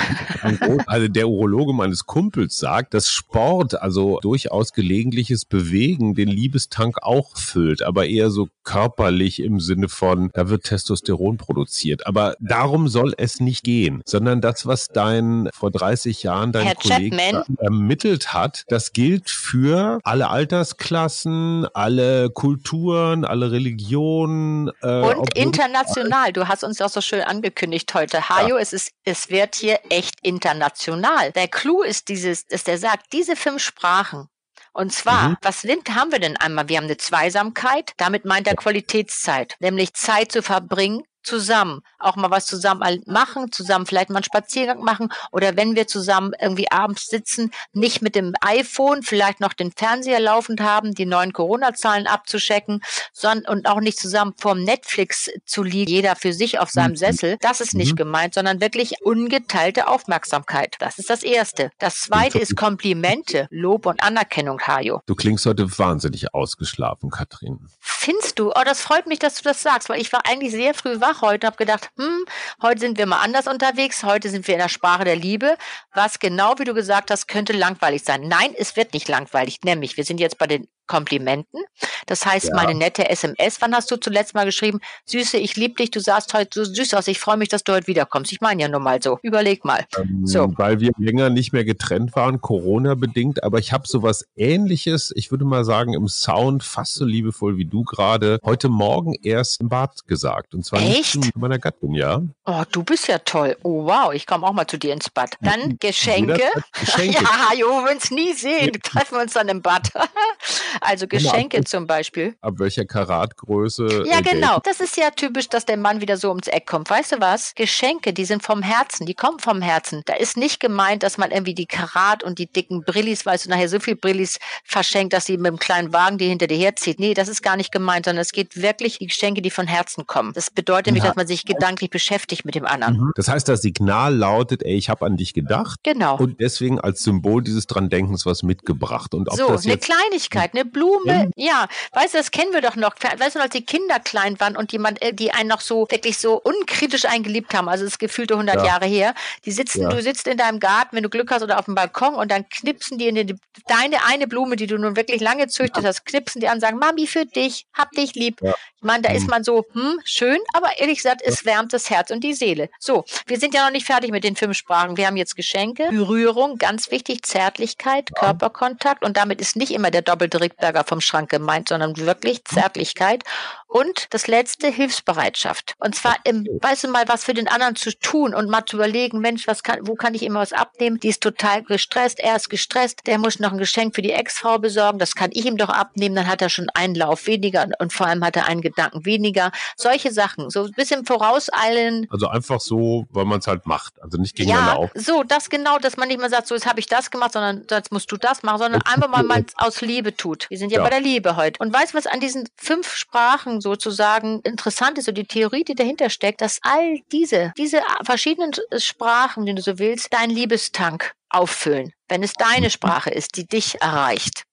also 0.86 1.08
der 1.08 1.28
Urologe 1.28 1.74
meines 1.74 2.06
Kumpels 2.06 2.56
sagt, 2.56 2.94
dass 2.94 3.10
Sport, 3.10 3.78
also 3.82 4.20
durchaus 4.22 4.72
gelegentliches 4.72 5.44
Bewegen, 5.44 6.14
den 6.14 6.28
Liebestank 6.28 7.02
auch 7.02 7.36
füllt, 7.36 7.82
aber 7.82 8.06
eher 8.06 8.30
so 8.30 8.48
körperlich 8.64 9.42
im 9.42 9.60
Sinne 9.60 9.90
von, 9.90 10.30
da 10.32 10.48
wird 10.48 10.64
Testosteron 10.64 11.36
produziert. 11.36 12.06
Aber 12.06 12.34
darum 12.40 12.88
soll 12.88 13.12
es 13.18 13.38
nicht 13.38 13.64
gehen, 13.64 14.00
sondern 14.06 14.40
das, 14.40 14.64
was 14.64 14.88
dein 14.88 15.50
vor 15.52 15.70
30 15.70 16.22
Jahren 16.22 16.52
dein 16.52 16.68
Herr 16.68 16.74
Kollege 16.74 17.14
Chapman. 17.14 17.56
ermittelt 17.58 18.32
hat, 18.32 18.64
das 18.68 18.94
gilt 18.94 19.28
für 19.28 19.98
alle 20.04 20.30
Altersklassen, 20.30 21.66
alle 21.74 22.30
Kulturen, 22.30 23.26
alle 23.26 23.52
Religionen. 23.52 24.70
Äh, 24.80 25.01
und 25.02 25.37
international. 25.37 26.32
Du 26.32 26.49
hast 26.49 26.64
uns 26.64 26.78
ja 26.78 26.87
auch 26.87 26.90
so 26.90 27.00
schön 27.00 27.22
angekündigt 27.22 27.93
heute. 27.94 28.28
Hajo, 28.28 28.56
ja. 28.56 28.62
es 28.62 28.72
ist, 28.72 28.93
es 29.04 29.31
wird 29.31 29.54
hier 29.54 29.81
echt 29.90 30.14
international. 30.22 31.32
Der 31.32 31.49
Clou 31.49 31.82
ist 31.82 32.08
dieses, 32.08 32.46
dass 32.46 32.64
der 32.64 32.78
sagt, 32.78 33.12
diese 33.12 33.37
fünf 33.37 33.62
Sprachen, 33.62 34.28
und 34.72 34.93
zwar, 34.93 35.31
mhm. 35.31 35.37
was 35.43 35.64
haben 35.64 36.12
wir 36.12 36.19
denn 36.19 36.37
einmal? 36.38 36.69
Wir 36.69 36.78
haben 36.78 36.84
eine 36.84 36.96
Zweisamkeit, 36.96 37.93
damit 37.99 38.25
meint 38.25 38.46
er 38.46 38.56
Qualitätszeit, 38.56 39.56
nämlich 39.60 39.93
Zeit 39.93 40.32
zu 40.32 40.43
verbringen 40.43 41.02
zusammen 41.22 41.82
auch 41.98 42.16
mal 42.16 42.30
was 42.30 42.46
zusammen 42.46 43.02
machen, 43.06 43.52
zusammen 43.52 43.86
vielleicht 43.86 44.10
mal 44.10 44.16
einen 44.16 44.24
Spaziergang 44.24 44.82
machen 44.82 45.12
oder 45.30 45.56
wenn 45.56 45.76
wir 45.76 45.86
zusammen 45.86 46.32
irgendwie 46.40 46.70
abends 46.70 47.06
sitzen, 47.06 47.50
nicht 47.72 48.02
mit 48.02 48.14
dem 48.14 48.34
iPhone 48.40 49.02
vielleicht 49.02 49.40
noch 49.40 49.52
den 49.52 49.72
Fernseher 49.72 50.20
laufend 50.20 50.60
haben, 50.60 50.94
die 50.94 51.06
neuen 51.06 51.32
Corona-Zahlen 51.32 52.06
abzuschecken, 52.06 52.82
sondern 53.12 53.52
und 53.52 53.66
auch 53.66 53.80
nicht 53.80 53.98
zusammen 53.98 54.34
vorm 54.38 54.62
Netflix 54.62 55.30
zu 55.44 55.62
liegen, 55.62 55.90
jeder 55.90 56.16
für 56.16 56.32
sich 56.32 56.58
auf 56.58 56.70
seinem 56.70 56.92
mhm. 56.92 56.96
Sessel. 56.96 57.36
Das 57.40 57.60
ist 57.60 57.74
nicht 57.74 57.92
mhm. 57.92 57.96
gemeint, 57.96 58.34
sondern 58.34 58.60
wirklich 58.60 59.02
ungeteilte 59.02 59.88
Aufmerksamkeit. 59.88 60.76
Das 60.80 60.98
ist 60.98 61.10
das 61.10 61.22
Erste. 61.22 61.70
Das 61.78 62.00
Zweite 62.00 62.38
ist 62.38 62.56
Komplimente, 62.56 63.46
Lob 63.50 63.86
und 63.86 64.02
Anerkennung, 64.02 64.60
Hajo. 64.60 65.00
Du 65.06 65.14
klingst 65.14 65.46
heute 65.46 65.66
wahnsinnig 65.78 66.34
ausgeschlafen, 66.34 67.10
Katrin. 67.10 67.69
Findest 67.80 68.38
du? 68.38 68.50
Oh, 68.50 68.62
das 68.64 68.80
freut 68.80 69.06
mich, 69.06 69.19
dass 69.19 69.36
du 69.36 69.42
das 69.44 69.62
sagst, 69.62 69.88
weil 69.88 70.00
ich 70.00 70.12
war 70.12 70.26
eigentlich 70.26 70.52
sehr 70.52 70.74
früh 70.74 71.00
wach 71.00 71.11
heute 71.20 71.46
und 71.46 71.52
habe 71.52 71.56
gedacht, 71.56 71.90
hm, 71.96 72.24
heute 72.62 72.80
sind 72.80 72.98
wir 72.98 73.06
mal 73.06 73.20
anders 73.20 73.46
unterwegs, 73.46 74.02
heute 74.04 74.28
sind 74.28 74.46
wir 74.46 74.54
in 74.54 74.60
der 74.60 74.68
Sprache 74.68 75.04
der 75.04 75.16
Liebe, 75.16 75.56
was 75.92 76.18
genau 76.18 76.54
wie 76.58 76.64
du 76.64 76.74
gesagt 76.74 77.10
hast, 77.10 77.28
könnte 77.28 77.52
langweilig 77.52 78.02
sein. 78.04 78.28
Nein, 78.28 78.54
es 78.56 78.76
wird 78.76 78.94
nicht 78.94 79.08
langweilig, 79.08 79.58
nämlich 79.64 79.96
wir 79.96 80.04
sind 80.04 80.20
jetzt 80.20 80.38
bei 80.38 80.46
den 80.46 80.68
Komplimenten. 80.87 81.61
Das 82.06 82.26
heißt, 82.26 82.49
ja. 82.49 82.55
meine 82.55 82.75
nette 82.75 83.08
SMS. 83.08 83.58
Wann 83.61 83.75
hast 83.75 83.90
du 83.90 83.96
zuletzt 83.96 84.34
mal 84.34 84.44
geschrieben, 84.44 84.81
Süße, 85.06 85.38
ich 85.38 85.56
liebe 85.56 85.75
dich, 85.75 85.90
du 85.90 86.00
sahst 86.00 86.34
heute 86.34 86.64
so 86.64 86.75
süß 86.75 86.94
aus, 86.94 87.08
ich 87.08 87.19
freue 87.19 87.37
mich, 87.37 87.49
dass 87.49 87.64
du 87.64 87.73
heute 87.73 87.87
wiederkommst. 87.87 88.32
Ich 88.32 88.40
meine 88.40 88.62
ja 88.62 88.69
nur 88.69 88.81
mal 88.81 89.00
so. 89.02 89.19
Überleg 89.23 89.64
mal. 89.64 89.84
Ähm, 89.99 90.26
so. 90.26 90.52
Weil 90.56 90.81
wir 90.81 90.90
länger 90.99 91.31
nicht 91.31 91.52
mehr 91.52 91.64
getrennt 91.64 92.14
waren, 92.17 92.40
Corona-bedingt, 92.40 93.43
aber 93.43 93.58
ich 93.58 93.73
habe 93.73 93.87
sowas 93.87 94.26
ähnliches, 94.37 95.12
ich 95.17 95.31
würde 95.31 95.44
mal 95.44 95.64
sagen, 95.64 95.94
im 95.94 96.08
Sound 96.08 96.62
fast 96.62 96.94
so 96.94 97.05
liebevoll 97.05 97.56
wie 97.56 97.64
du 97.64 97.84
gerade, 97.84 98.38
heute 98.44 98.69
Morgen 98.69 99.14
erst 99.23 99.61
im 99.61 99.69
Bad 99.69 100.06
gesagt. 100.06 100.55
Und 100.55 100.64
zwar 100.64 100.81
Echt? 100.81 101.17
nicht 101.17 101.32
zu 101.32 101.38
meiner 101.38 101.58
Gattin, 101.58 101.94
ja. 101.94 102.23
Oh, 102.44 102.62
du 102.70 102.82
bist 102.82 103.08
ja 103.08 103.19
toll. 103.19 103.56
Oh, 103.62 103.87
wow, 103.87 104.12
ich 104.12 104.26
komme 104.26 104.46
auch 104.46 104.52
mal 104.52 104.67
zu 104.67 104.79
dir 104.79 104.93
ins 104.93 105.08
Bad. 105.11 105.37
Dann 105.40 105.79
Geschenke. 105.79 106.43
Geschenke. 106.81 107.23
ja, 107.23 107.56
jo, 107.58 107.69
wir 107.84 107.93
uns 107.93 108.11
nie 108.11 108.32
sehen. 108.32 108.73
Treffen 108.82 109.17
wir 109.17 109.23
uns 109.23 109.32
dann 109.32 109.49
im 109.49 109.62
Bad. 109.62 109.90
Also 110.80 111.06
Geschenke 111.06 111.58
ab, 111.58 111.69
zum 111.69 111.86
Beispiel. 111.86 112.34
Ab 112.40 112.54
welcher 112.58 112.84
Karatgröße? 112.84 114.04
Ja, 114.06 114.20
genau. 114.20 114.58
Das 114.64 114.80
ist 114.80 114.96
ja 114.96 115.10
typisch, 115.10 115.48
dass 115.48 115.64
der 115.64 115.76
Mann 115.76 116.00
wieder 116.00 116.16
so 116.16 116.28
ums 116.28 116.46
Eck 116.46 116.66
kommt. 116.66 116.88
Weißt 116.90 117.12
du 117.12 117.20
was? 117.20 117.54
Geschenke, 117.54 118.12
die 118.12 118.24
sind 118.24 118.42
vom 118.42 118.62
Herzen, 118.62 119.06
die 119.06 119.14
kommen 119.14 119.38
vom 119.38 119.62
Herzen. 119.62 120.02
Da 120.06 120.14
ist 120.14 120.36
nicht 120.36 120.60
gemeint, 120.60 121.02
dass 121.02 121.19
man 121.19 121.30
irgendwie 121.30 121.54
die 121.54 121.66
Karat 121.66 122.22
und 122.24 122.38
die 122.38 122.46
dicken 122.46 122.82
Brillis, 122.84 123.26
weißt 123.26 123.46
du, 123.46 123.50
nachher 123.50 123.69
so 123.69 123.80
viel 123.80 123.96
Brillis 123.96 124.38
verschenkt, 124.64 125.12
dass 125.12 125.26
sie 125.26 125.36
mit 125.36 125.46
einem 125.46 125.58
kleinen 125.58 125.92
Wagen 125.92 126.19
die 126.19 126.28
hinter 126.28 126.46
dir 126.46 126.58
herzieht. 126.58 126.98
Nee, 126.98 127.14
das 127.14 127.28
ist 127.28 127.42
gar 127.42 127.56
nicht 127.56 127.72
gemeint, 127.72 128.06
sondern 128.06 128.22
es 128.22 128.32
geht 128.32 128.60
wirklich 128.60 128.98
die 128.98 129.06
Geschenke, 129.06 129.42
die 129.42 129.50
von 129.50 129.66
Herzen 129.66 130.06
kommen. 130.06 130.32
Das 130.34 130.50
bedeutet 130.50 130.86
nämlich, 130.86 131.04
ja. 131.04 131.10
dass 131.10 131.16
man 131.16 131.26
sich 131.26 131.44
gedanklich 131.44 131.90
beschäftigt 131.90 132.44
mit 132.44 132.54
dem 132.54 132.66
anderen. 132.66 132.96
Mhm. 132.96 133.12
Das 133.16 133.28
heißt, 133.28 133.48
das 133.48 133.62
Signal 133.62 134.14
lautet, 134.14 134.62
ey, 134.62 134.76
ich 134.76 134.88
habe 134.88 135.04
an 135.06 135.16
dich 135.16 135.34
gedacht. 135.34 135.80
Genau. 135.82 136.16
Und 136.16 136.40
deswegen 136.40 136.80
als 136.80 137.02
Symbol 137.02 137.42
dieses 137.42 137.66
dran 137.66 137.88
Denkens 137.88 138.26
was 138.26 138.42
mitgebracht. 138.42 139.14
Und 139.14 139.28
ob 139.28 139.36
so, 139.36 139.48
das 139.48 139.66
eine 139.66 139.78
Kleinigkeit, 139.78 140.54
eine 140.54 140.61
Blume, 140.64 141.30
ja, 141.36 141.66
weißt 141.92 142.14
du, 142.14 142.18
das 142.18 142.30
kennen 142.30 142.52
wir 142.52 142.60
doch 142.60 142.76
noch. 142.76 142.94
Weißt 143.18 143.36
du, 143.36 143.40
als 143.40 143.52
die 143.52 143.64
Kinder 143.64 144.00
klein 144.00 144.38
waren 144.40 144.56
und 144.56 144.72
jemand, 144.72 145.02
äh, 145.02 145.12
die 145.12 145.32
einen 145.32 145.48
noch 145.48 145.60
so 145.60 145.86
wirklich 145.90 146.18
so 146.18 146.40
unkritisch 146.40 147.04
eingeliebt 147.04 147.54
haben, 147.54 147.68
also 147.68 147.84
das 147.84 147.98
gefühlte 147.98 148.34
100 148.34 148.56
ja. 148.56 148.64
Jahre 148.64 148.86
her, 148.86 149.14
die 149.44 149.52
sitzen, 149.52 149.82
ja. 149.82 149.88
du 149.88 150.02
sitzt 150.02 150.26
in 150.26 150.38
deinem 150.38 150.60
Garten, 150.60 150.96
wenn 150.96 151.02
du 151.02 151.08
Glück 151.08 151.30
hast 151.30 151.42
oder 151.42 151.58
auf 151.58 151.66
dem 151.66 151.74
Balkon 151.74 152.14
und 152.14 152.30
dann 152.30 152.48
knipsen 152.48 152.98
die 152.98 153.08
in 153.08 153.14
die, 153.26 153.36
deine 153.66 154.04
eine 154.06 154.26
Blume, 154.26 154.56
die 154.56 154.66
du 154.66 154.78
nun 154.78 154.96
wirklich 154.96 155.20
lange 155.20 155.48
züchtet 155.48 155.84
hast, 155.84 156.04
knipsen 156.06 156.40
die 156.40 156.48
an, 156.48 156.60
sagen, 156.60 156.78
Mami, 156.78 157.06
für 157.06 157.26
dich, 157.26 157.66
hab 157.74 157.90
dich 157.92 158.14
lieb. 158.14 158.40
Ja. 158.82 158.87
Meine, 158.87 159.02
da 159.02 159.12
ist 159.12 159.25
mhm. 159.25 159.31
man 159.31 159.44
so, 159.44 159.64
hm, 159.73 160.00
schön, 160.05 160.38
aber 160.52 160.79
ehrlich 160.79 160.99
gesagt, 160.99 161.23
es 161.25 161.44
wärmt 161.44 161.73
das 161.73 161.90
Herz 161.90 162.11
und 162.11 162.23
die 162.23 162.34
Seele. 162.34 162.69
So, 162.79 163.05
wir 163.26 163.38
sind 163.38 163.55
ja 163.55 163.64
noch 163.64 163.73
nicht 163.73 163.87
fertig 163.87 164.11
mit 164.11 164.25
den 164.25 164.37
fünf 164.37 164.56
Sprachen. 164.56 164.96
Wir 164.96 165.06
haben 165.06 165.17
jetzt 165.17 165.37
Geschenke, 165.37 165.88
Berührung, 165.90 166.58
ganz 166.58 166.90
wichtig, 166.90 167.23
Zärtlichkeit, 167.23 168.14
Körperkontakt 168.14 169.05
und 169.05 169.17
damit 169.17 169.40
ist 169.40 169.56
nicht 169.56 169.73
immer 169.73 169.90
der 169.90 170.02
doppelte 170.02 170.40
Rickberger 170.40 170.84
vom 170.84 171.00
Schrank 171.00 171.31
gemeint, 171.31 171.69
sondern 171.69 171.96
wirklich 171.96 172.44
Zärtlichkeit. 172.44 173.25
Und 173.72 174.08
das 174.10 174.26
letzte, 174.26 174.69
Hilfsbereitschaft. 174.69 175.76
Und 175.78 175.94
zwar 175.94 176.16
im, 176.24 176.46
weißt 176.60 176.84
du 176.84 176.88
mal, 176.88 177.04
was 177.06 177.24
für 177.24 177.32
den 177.32 177.48
anderen 177.48 177.74
zu 177.74 177.98
tun 177.98 178.34
und 178.34 178.50
mal 178.50 178.66
zu 178.66 178.76
überlegen, 178.76 179.19
Mensch, 179.20 179.46
was 179.46 179.62
kann, 179.62 179.78
wo 179.86 179.94
kann 179.94 180.12
ich 180.12 180.22
immer 180.24 180.40
was 180.40 180.52
abnehmen? 180.52 181.00
Die 181.00 181.08
ist 181.08 181.22
total 181.22 181.62
gestresst, 181.62 182.20
er 182.20 182.36
ist 182.36 182.50
gestresst, 182.50 183.06
der 183.06 183.16
muss 183.16 183.40
noch 183.40 183.50
ein 183.50 183.56
Geschenk 183.56 183.94
für 183.94 184.02
die 184.02 184.12
Ex-Frau 184.12 184.58
besorgen, 184.58 184.98
das 184.98 185.14
kann 185.14 185.30
ich 185.32 185.46
ihm 185.46 185.56
doch 185.56 185.70
abnehmen, 185.70 186.14
dann 186.14 186.26
hat 186.26 186.42
er 186.42 186.50
schon 186.50 186.69
einen 186.74 186.94
Lauf 186.94 187.26
weniger 187.26 187.66
und 187.78 187.94
vor 187.94 188.06
allem 188.06 188.22
hat 188.22 188.36
er 188.36 188.46
einen 188.46 188.60
Gedanken 188.60 189.06
weniger. 189.06 189.52
Solche 189.76 190.12
Sachen, 190.12 190.50
so 190.50 190.64
ein 190.64 190.72
bisschen 190.72 191.06
vorauseilen. 191.06 192.06
Also 192.10 192.28
einfach 192.28 192.60
so, 192.60 193.06
weil 193.08 193.24
man 193.24 193.38
es 193.38 193.46
halt 193.46 193.64
macht, 193.64 193.94
also 194.02 194.19
nicht 194.19 194.36
gegeneinander 194.36 194.72
ja, 194.72 194.78
auf. 194.80 194.90
So, 194.94 195.22
das 195.22 195.48
genau, 195.48 195.78
dass 195.78 195.96
man 195.96 196.08
nicht 196.08 196.20
mehr 196.20 196.28
sagt, 196.28 196.46
so 196.46 196.54
jetzt 196.54 196.66
habe 196.66 196.78
ich 196.78 196.88
das 196.88 197.10
gemacht, 197.10 197.32
sondern 197.32 197.64
jetzt 197.70 197.90
musst 197.90 198.12
du 198.12 198.19
das 198.19 198.42
machen, 198.42 198.58
sondern 198.58 198.82
einfach 198.82 199.08
mal 199.08 199.22
man 199.22 199.46
es 199.48 199.54
aus 199.56 199.80
Liebe 199.80 200.14
tut. 200.14 200.50
Wir 200.50 200.58
sind 200.58 200.72
ja, 200.72 200.80
ja, 200.80 200.84
bei 200.84 200.90
der 200.90 201.00
Liebe 201.00 201.36
heute. 201.36 201.58
Und 201.58 201.72
weißt 201.72 201.94
du, 201.94 201.96
was 201.96 202.06
an 202.06 202.20
diesen 202.20 202.46
fünf 202.56 202.94
Sprachen 202.94 203.61
sozusagen 203.62 204.40
interessant 204.40 204.98
ist, 204.98 205.06
so 205.06 205.12
die 205.12 205.24
Theorie, 205.24 205.64
die 205.64 205.74
dahinter 205.74 206.10
steckt, 206.10 206.40
dass 206.40 206.58
all 206.62 207.00
diese, 207.12 207.52
diese 207.56 207.80
verschiedenen 208.04 208.52
Sprachen, 208.76 209.46
die 209.46 209.54
du 209.54 209.62
so 209.62 209.78
willst, 209.78 210.12
deinen 210.12 210.30
Liebestank 210.30 211.14
auffüllen, 211.30 211.92
wenn 212.08 212.22
es 212.22 212.34
deine 212.34 212.68
Sprache 212.68 213.10
ist, 213.10 213.36
die 213.36 213.46
dich 213.46 213.80
erreicht. 213.80 214.44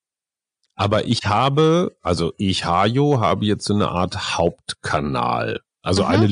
Aber 0.76 1.06
ich 1.06 1.26
habe, 1.26 1.98
also 2.02 2.32
ich, 2.38 2.64
Hajo, 2.64 3.20
habe 3.20 3.46
jetzt 3.46 3.66
so 3.66 3.74
eine 3.74 3.90
Art 3.90 4.38
Hauptkanal. 4.38 5.60
Also 5.82 6.04
mhm. 6.04 6.10
eine 6.10 6.28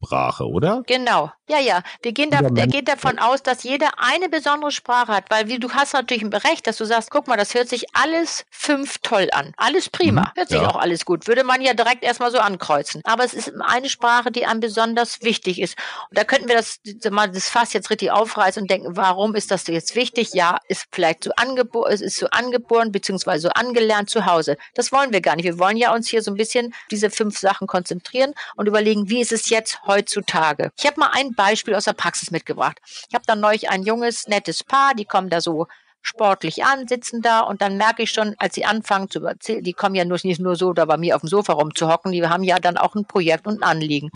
Lieblingssprache, 0.00 0.44
oder? 0.44 0.82
Genau. 0.86 1.32
Ja, 1.48 1.58
ja. 1.58 1.82
Wir 2.02 2.12
gehen, 2.12 2.30
da, 2.30 2.40
wir 2.42 2.66
gehen 2.66 2.84
davon 2.84 3.18
aus, 3.18 3.42
dass 3.42 3.64
jeder 3.64 3.90
eine 3.98 4.28
besondere 4.28 4.70
Sprache 4.70 5.12
hat, 5.12 5.24
weil 5.30 5.48
wie 5.48 5.58
du 5.58 5.70
hast 5.70 5.94
natürlich 5.94 6.24
recht, 6.44 6.66
dass 6.66 6.76
du 6.76 6.84
sagst, 6.84 7.10
guck 7.10 7.26
mal, 7.26 7.36
das 7.36 7.54
hört 7.54 7.68
sich 7.68 7.86
alles 7.92 8.44
fünf 8.50 8.98
toll 8.98 9.28
an. 9.32 9.52
Alles 9.56 9.88
prima. 9.88 10.22
Mhm, 10.22 10.30
hört 10.36 10.48
sich 10.48 10.60
ja. 10.60 10.68
auch 10.68 10.76
alles 10.76 11.04
gut. 11.04 11.26
Würde 11.26 11.42
man 11.42 11.60
ja 11.60 11.74
direkt 11.74 12.04
erstmal 12.04 12.30
so 12.30 12.38
ankreuzen. 12.38 13.02
Aber 13.04 13.24
es 13.24 13.34
ist 13.34 13.52
eine 13.60 13.88
Sprache, 13.88 14.30
die 14.30 14.46
einem 14.46 14.60
besonders 14.60 15.22
wichtig 15.22 15.60
ist. 15.60 15.76
Und 16.08 16.18
da 16.18 16.24
könnten 16.24 16.48
wir 16.48 16.56
das 16.56 16.78
mal 17.10 17.28
das 17.28 17.48
Fass 17.48 17.72
jetzt 17.72 17.90
richtig 17.90 18.12
aufreißen 18.12 18.62
und 18.62 18.70
denken, 18.70 18.96
warum 18.96 19.34
ist 19.34 19.50
das 19.50 19.66
jetzt 19.66 19.96
wichtig? 19.96 20.30
Ja, 20.34 20.58
ist 20.68 20.86
vielleicht 20.92 21.24
so 21.24 21.32
angeboren, 21.36 21.90
ist 21.92 22.16
so 22.16 22.28
angeboren, 22.30 22.92
beziehungsweise 22.92 23.42
so 23.42 23.48
angelernt 23.50 24.08
zu 24.08 24.26
Hause. 24.26 24.56
Das 24.74 24.92
wollen 24.92 25.12
wir 25.12 25.20
gar 25.20 25.34
nicht. 25.34 25.44
Wir 25.44 25.58
wollen 25.58 25.76
ja 25.76 25.92
uns 25.92 26.08
hier 26.08 26.22
so 26.22 26.30
ein 26.30 26.36
bisschen 26.36 26.72
diese 26.92 27.10
fünf 27.10 27.38
Sachen 27.38 27.66
konzentrieren 27.66 28.34
und 28.54 28.68
überlegen, 28.68 29.08
wie 29.08 29.20
ist 29.20 29.32
es 29.32 29.50
jetzt 29.50 29.80
heutzutage? 29.90 30.70
Ich 30.78 30.86
habe 30.86 31.00
mal 31.00 31.10
ein 31.12 31.34
Beispiel 31.34 31.74
aus 31.74 31.84
der 31.84 31.92
Praxis 31.92 32.30
mitgebracht. 32.30 32.78
Ich 33.08 33.14
habe 33.14 33.24
dann 33.26 33.40
neulich 33.40 33.68
ein 33.68 33.82
junges, 33.82 34.26
nettes 34.28 34.64
Paar, 34.64 34.94
die 34.94 35.04
kommen 35.04 35.28
da 35.30 35.40
so 35.40 35.66
sportlich 36.02 36.64
an, 36.64 36.88
sitzen 36.88 37.20
da 37.20 37.40
und 37.40 37.60
dann 37.60 37.76
merke 37.76 38.02
ich 38.04 38.10
schon, 38.10 38.34
als 38.38 38.54
sie 38.54 38.64
anfangen 38.64 39.10
zu 39.10 39.24
erzählen, 39.24 39.62
die 39.62 39.74
kommen 39.74 39.94
ja 39.94 40.04
nur, 40.04 40.18
nicht 40.22 40.40
nur 40.40 40.56
so 40.56 40.72
da 40.72 40.84
bei 40.86 40.96
mir 40.96 41.14
auf 41.14 41.22
dem 41.22 41.28
Sofa 41.28 41.52
rumzuhocken, 41.52 42.12
die 42.12 42.26
haben 42.26 42.42
ja 42.42 42.58
dann 42.58 42.76
auch 42.76 42.94
ein 42.94 43.04
Projekt 43.04 43.46
und 43.46 43.62
ein 43.62 43.68
Anliegen. 43.68 44.10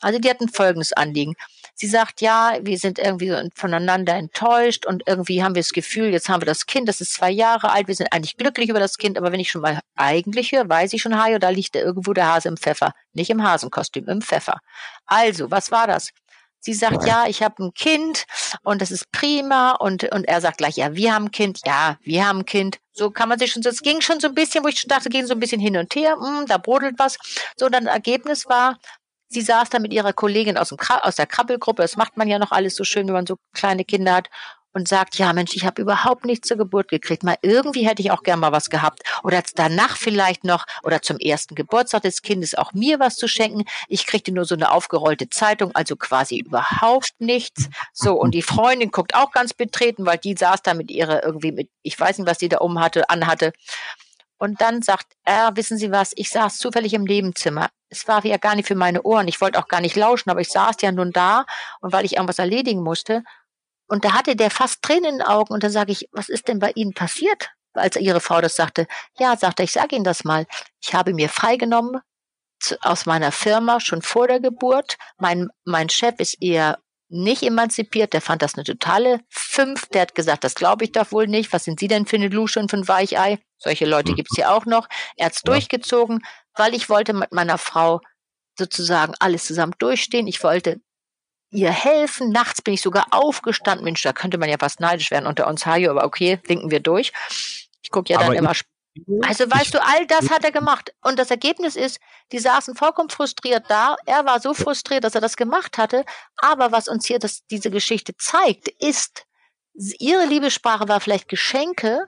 Also 0.00 0.18
die 0.18 0.28
hatten 0.28 0.48
folgendes 0.48 0.92
Anliegen. 0.92 1.34
Sie 1.74 1.88
sagt, 1.88 2.20
ja, 2.20 2.58
wir 2.62 2.78
sind 2.78 2.98
irgendwie 2.98 3.34
voneinander 3.54 4.14
enttäuscht 4.14 4.86
und 4.86 5.02
irgendwie 5.06 5.42
haben 5.42 5.54
wir 5.54 5.62
das 5.62 5.72
Gefühl, 5.72 6.10
jetzt 6.10 6.28
haben 6.28 6.40
wir 6.40 6.46
das 6.46 6.66
Kind, 6.66 6.88
das 6.88 7.00
ist 7.00 7.14
zwei 7.14 7.30
Jahre 7.30 7.70
alt, 7.70 7.88
wir 7.88 7.94
sind 7.96 8.12
eigentlich 8.12 8.36
glücklich 8.36 8.68
über 8.68 8.78
das 8.78 8.96
Kind, 8.96 9.18
aber 9.18 9.32
wenn 9.32 9.40
ich 9.40 9.50
schon 9.50 9.62
mal 9.62 9.80
eigentlich 9.96 10.52
höre, 10.52 10.68
weiß 10.68 10.92
ich 10.92 11.02
schon, 11.02 11.20
Hajo, 11.20 11.38
da 11.38 11.48
liegt 11.48 11.74
irgendwo 11.74 12.12
der 12.12 12.32
Hase 12.32 12.48
im 12.48 12.56
Pfeffer. 12.56 12.92
Nicht 13.12 13.30
im 13.30 13.42
Hasenkostüm, 13.42 14.08
im 14.08 14.22
Pfeffer. 14.22 14.58
Also, 15.06 15.50
was 15.50 15.70
war 15.70 15.86
das? 15.86 16.10
Sie 16.64 16.72
sagt, 16.72 17.06
ja, 17.06 17.26
ich 17.28 17.42
habe 17.42 17.62
ein 17.62 17.74
Kind 17.74 18.24
und 18.62 18.80
das 18.80 18.90
ist 18.90 19.12
prima. 19.12 19.72
Und, 19.72 20.04
und 20.12 20.24
er 20.24 20.40
sagt 20.40 20.56
gleich, 20.56 20.76
ja, 20.76 20.94
wir 20.94 21.14
haben 21.14 21.26
ein 21.26 21.30
Kind. 21.30 21.60
Ja, 21.66 21.98
wir 22.00 22.26
haben 22.26 22.38
ein 22.38 22.46
Kind. 22.46 22.78
So 22.92 23.10
kann 23.10 23.28
man 23.28 23.38
sich 23.38 23.52
schon, 23.52 23.60
das 23.60 23.82
ging 23.82 24.00
schon 24.00 24.18
so 24.18 24.28
ein 24.28 24.34
bisschen, 24.34 24.64
wo 24.64 24.68
ich 24.68 24.86
dachte, 24.86 25.10
ging 25.10 25.26
so 25.26 25.34
ein 25.34 25.40
bisschen 25.40 25.60
hin 25.60 25.76
und 25.76 25.94
her, 25.94 26.16
hm, 26.18 26.46
da 26.46 26.56
brodelt 26.56 26.94
was. 26.98 27.18
So, 27.58 27.68
dann 27.68 27.86
Ergebnis 27.86 28.46
war, 28.46 28.78
sie 29.28 29.42
saß 29.42 29.70
da 29.70 29.78
mit 29.78 29.92
ihrer 29.92 30.12
Kollegin 30.12 30.56
aus, 30.56 30.68
dem, 30.68 30.78
aus 31.02 31.16
der 31.16 31.26
Krabbelgruppe. 31.26 31.82
Das 31.82 31.96
macht 31.96 32.16
man 32.16 32.28
ja 32.28 32.38
noch 32.38 32.52
alles 32.52 32.76
so 32.76 32.84
schön, 32.84 33.06
wenn 33.06 33.14
man 33.14 33.26
so 33.26 33.36
kleine 33.52 33.84
Kinder 33.84 34.14
hat 34.14 34.28
und 34.74 34.88
sagt, 34.88 35.16
ja 35.16 35.32
Mensch, 35.32 35.54
ich 35.54 35.64
habe 35.64 35.80
überhaupt 35.80 36.24
nichts 36.24 36.48
zur 36.48 36.56
Geburt 36.56 36.88
gekriegt. 36.88 37.22
Mal 37.22 37.36
irgendwie 37.42 37.86
hätte 37.86 38.02
ich 38.02 38.10
auch 38.10 38.22
gern 38.22 38.40
mal 38.40 38.52
was 38.52 38.68
gehabt. 38.68 39.02
Oder 39.22 39.42
danach 39.54 39.96
vielleicht 39.96 40.44
noch 40.44 40.66
oder 40.82 41.00
zum 41.00 41.18
ersten 41.18 41.54
Geburtstag 41.54 42.02
des 42.02 42.22
Kindes 42.22 42.54
auch 42.54 42.72
mir 42.72 42.98
was 42.98 43.16
zu 43.16 43.28
schenken. 43.28 43.64
Ich 43.88 44.06
kriegte 44.06 44.32
nur 44.32 44.44
so 44.44 44.54
eine 44.54 44.72
aufgerollte 44.72 45.30
Zeitung, 45.30 45.70
also 45.74 45.96
quasi 45.96 46.38
überhaupt 46.38 47.14
nichts. 47.20 47.68
So, 47.92 48.14
und 48.14 48.32
die 48.32 48.42
Freundin 48.42 48.90
guckt 48.90 49.14
auch 49.14 49.30
ganz 49.30 49.54
betreten, 49.54 50.04
weil 50.04 50.18
die 50.18 50.34
saß 50.36 50.62
da 50.62 50.74
mit 50.74 50.90
ihrer 50.90 51.22
irgendwie 51.24 51.52
mit, 51.52 51.70
ich 51.82 51.98
weiß 51.98 52.18
nicht, 52.18 52.28
was 52.28 52.40
sie 52.40 52.48
da 52.48 52.58
um 52.58 52.80
hatte, 52.80 53.08
anhatte. 53.08 53.52
Und 54.38 54.60
dann 54.60 54.82
sagt 54.82 55.06
er, 55.24 55.56
wissen 55.56 55.78
Sie 55.78 55.92
was, 55.92 56.12
ich 56.16 56.28
saß 56.30 56.58
zufällig 56.58 56.92
im 56.92 57.04
Nebenzimmer. 57.04 57.70
Es 57.88 58.08
war 58.08 58.24
ja 58.24 58.36
gar 58.36 58.54
nicht 58.54 58.68
für 58.68 58.74
meine 58.74 59.02
Ohren. 59.02 59.28
Ich 59.28 59.40
wollte 59.40 59.58
auch 59.58 59.68
gar 59.68 59.80
nicht 59.80 59.96
lauschen, 59.96 60.30
aber 60.30 60.40
ich 60.40 60.50
saß 60.50 60.76
ja 60.80 60.92
nun 60.92 61.12
da 61.12 61.46
und 61.80 61.92
weil 61.92 62.04
ich 62.04 62.14
irgendwas 62.14 62.38
erledigen 62.38 62.82
musste. 62.82 63.22
Und 63.86 64.04
da 64.04 64.12
hatte 64.12 64.36
der 64.36 64.50
fast 64.50 64.82
Tränen 64.82 65.04
in 65.04 65.18
den 65.18 65.26
Augen 65.26 65.52
und 65.52 65.62
dann 65.62 65.70
sage 65.70 65.92
ich, 65.92 66.08
was 66.12 66.28
ist 66.28 66.48
denn 66.48 66.58
bei 66.58 66.72
Ihnen 66.74 66.94
passiert? 66.94 67.50
Als 67.74 67.96
ihre 67.96 68.20
Frau 68.20 68.40
das 68.40 68.56
sagte, 68.56 68.86
ja, 69.18 69.36
sagte 69.36 69.64
ich, 69.64 69.72
sage 69.72 69.96
Ihnen 69.96 70.04
das 70.04 70.24
mal. 70.24 70.46
Ich 70.80 70.94
habe 70.94 71.12
mir 71.12 71.28
freigenommen 71.28 72.00
aus 72.80 73.04
meiner 73.04 73.32
Firma 73.32 73.80
schon 73.80 74.00
vor 74.00 74.26
der 74.28 74.40
Geburt. 74.40 74.96
Mein, 75.18 75.48
mein 75.64 75.88
Chef 75.88 76.14
ist 76.18 76.40
eher 76.40 76.78
nicht 77.14 77.42
emanzipiert, 77.42 78.12
der 78.12 78.20
fand 78.20 78.42
das 78.42 78.54
eine 78.54 78.64
totale 78.64 79.20
Fünf. 79.28 79.86
Der 79.86 80.02
hat 80.02 80.14
gesagt, 80.14 80.44
das 80.44 80.54
glaube 80.54 80.84
ich 80.84 80.92
doch 80.92 81.12
wohl 81.12 81.26
nicht. 81.26 81.52
Was 81.52 81.64
sind 81.64 81.78
Sie 81.80 81.88
denn 81.88 82.06
für 82.06 82.16
eine 82.16 82.28
Lusche 82.28 82.58
und 82.60 82.70
für 82.70 82.76
ein 82.76 82.88
Weichei? 82.88 83.38
Solche 83.58 83.86
Leute 83.86 84.12
mhm. 84.12 84.16
gibt's 84.16 84.36
ja 84.36 84.50
auch 84.54 84.66
noch. 84.66 84.88
Er 85.16 85.26
hat's 85.26 85.42
ja. 85.44 85.52
durchgezogen, 85.52 86.24
weil 86.54 86.74
ich 86.74 86.88
wollte 86.88 87.12
mit 87.12 87.32
meiner 87.32 87.58
Frau 87.58 88.00
sozusagen 88.58 89.14
alles 89.20 89.44
zusammen 89.44 89.74
durchstehen. 89.78 90.26
Ich 90.26 90.42
wollte 90.42 90.80
ihr 91.50 91.70
helfen. 91.70 92.30
Nachts 92.30 92.62
bin 92.62 92.74
ich 92.74 92.82
sogar 92.82 93.06
aufgestanden. 93.10 93.84
Mensch, 93.84 94.02
da 94.02 94.12
könnte 94.12 94.38
man 94.38 94.48
ja 94.48 94.56
fast 94.58 94.80
neidisch 94.80 95.10
werden 95.10 95.26
unter 95.26 95.46
uns, 95.46 95.64
Hajo, 95.66 95.90
aber 95.90 96.04
okay, 96.04 96.40
denken 96.48 96.70
wir 96.70 96.80
durch. 96.80 97.12
Ich 97.82 97.90
gucke 97.90 98.12
ja 98.12 98.18
dann 98.18 98.28
aber 98.28 98.36
immer 98.36 98.54
also 99.22 99.50
weißt 99.50 99.74
du, 99.74 99.82
all 99.82 100.06
das 100.06 100.30
hat 100.30 100.44
er 100.44 100.52
gemacht. 100.52 100.94
Und 101.02 101.18
das 101.18 101.30
Ergebnis 101.30 101.76
ist, 101.76 101.98
die 102.32 102.38
saßen 102.38 102.76
vollkommen 102.76 103.10
frustriert 103.10 103.64
da. 103.68 103.96
Er 104.06 104.24
war 104.24 104.40
so 104.40 104.54
frustriert, 104.54 105.04
dass 105.04 105.14
er 105.14 105.20
das 105.20 105.36
gemacht 105.36 105.78
hatte. 105.78 106.04
Aber 106.36 106.72
was 106.72 106.88
uns 106.88 107.06
hier 107.06 107.18
das, 107.18 107.44
diese 107.46 107.70
Geschichte 107.70 108.16
zeigt, 108.16 108.68
ist, 108.80 109.26
ihre 109.74 110.26
Liebessprache 110.26 110.88
war 110.88 111.00
vielleicht 111.00 111.28
Geschenke 111.28 112.06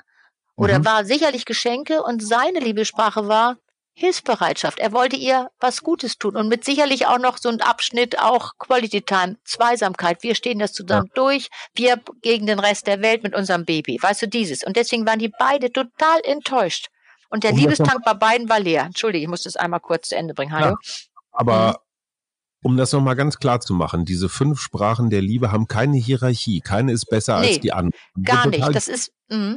oder 0.56 0.78
mhm. 0.78 0.84
war 0.84 1.04
sicherlich 1.04 1.44
Geschenke 1.44 2.02
und 2.02 2.24
seine 2.24 2.60
Liebessprache 2.60 3.26
war 3.28 3.58
Hilfsbereitschaft. 3.98 4.78
Er 4.78 4.92
wollte 4.92 5.16
ihr 5.16 5.50
was 5.58 5.82
Gutes 5.82 6.18
tun 6.18 6.36
und 6.36 6.48
mit 6.48 6.66
sicherlich 6.66 7.06
auch 7.06 7.18
noch 7.18 7.38
so 7.38 7.48
ein 7.48 7.62
Abschnitt 7.62 8.18
auch 8.18 8.52
Quality 8.58 9.00
Time, 9.00 9.36
Zweisamkeit. 9.44 10.22
Wir 10.22 10.34
stehen 10.34 10.58
das 10.58 10.74
zusammen 10.74 11.06
ja. 11.08 11.14
durch, 11.14 11.48
wir 11.74 12.02
gegen 12.20 12.46
den 12.46 12.58
Rest 12.58 12.86
der 12.86 13.00
Welt 13.00 13.22
mit 13.22 13.34
unserem 13.34 13.64
Baby. 13.64 13.98
Weißt 14.00 14.20
du 14.20 14.28
dieses? 14.28 14.62
Und 14.64 14.76
deswegen 14.76 15.06
waren 15.06 15.18
die 15.18 15.32
beide 15.38 15.72
total 15.72 16.20
enttäuscht. 16.24 16.88
Und 17.30 17.42
der 17.42 17.52
um 17.52 17.58
Liebestank 17.58 18.04
bei 18.04 18.12
beiden 18.12 18.50
war 18.50 18.60
leer. 18.60 18.82
Entschuldige, 18.84 19.24
ich 19.24 19.30
muss 19.30 19.44
das 19.44 19.56
einmal 19.56 19.80
kurz 19.80 20.10
zu 20.10 20.16
Ende 20.16 20.34
bringen, 20.34 20.52
Hajo. 20.52 20.66
Ja, 20.66 20.76
aber 21.32 21.68
mhm. 21.68 22.72
um 22.72 22.76
das 22.76 22.92
nochmal 22.92 23.16
ganz 23.16 23.38
klar 23.38 23.60
zu 23.60 23.72
machen, 23.72 24.04
diese 24.04 24.28
fünf 24.28 24.60
Sprachen 24.60 25.08
der 25.08 25.22
Liebe 25.22 25.52
haben 25.52 25.68
keine 25.68 25.96
Hierarchie. 25.96 26.60
Keine 26.60 26.92
ist 26.92 27.06
besser 27.06 27.40
nee, 27.40 27.48
als 27.48 27.60
die 27.60 27.72
andere. 27.72 27.98
Gar 28.22 28.48
nicht. 28.48 28.74
Das 28.74 28.88
ist, 28.88 29.10
mh. 29.30 29.56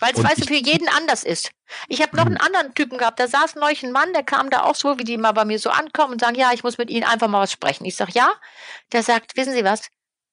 Weil 0.00 0.12
es, 0.14 0.22
weißt 0.22 0.42
du, 0.42 0.46
für 0.46 0.54
jeden 0.54 0.88
anders 0.88 1.24
ist. 1.24 1.50
Ich 1.88 2.02
habe 2.02 2.16
noch 2.16 2.26
einen 2.26 2.36
anderen 2.36 2.74
Typen 2.74 2.98
gehabt, 2.98 3.20
da 3.20 3.28
saß 3.28 3.56
neulich 3.56 3.82
ein 3.82 3.92
Mann, 3.92 4.12
der 4.12 4.22
kam 4.22 4.50
da 4.50 4.62
auch 4.62 4.74
so, 4.74 4.98
wie 4.98 5.04
die 5.04 5.16
mal 5.16 5.32
bei 5.32 5.44
mir 5.44 5.58
so 5.58 5.70
ankommen 5.70 6.14
und 6.14 6.20
sagen, 6.20 6.36
ja, 6.36 6.52
ich 6.52 6.64
muss 6.64 6.78
mit 6.78 6.90
Ihnen 6.90 7.04
einfach 7.04 7.28
mal 7.28 7.40
was 7.42 7.52
sprechen. 7.52 7.84
Ich 7.84 7.96
sag 7.96 8.14
ja. 8.14 8.32
Der 8.92 9.02
sagt, 9.02 9.36
wissen 9.36 9.52
Sie 9.52 9.64
was? 9.64 9.88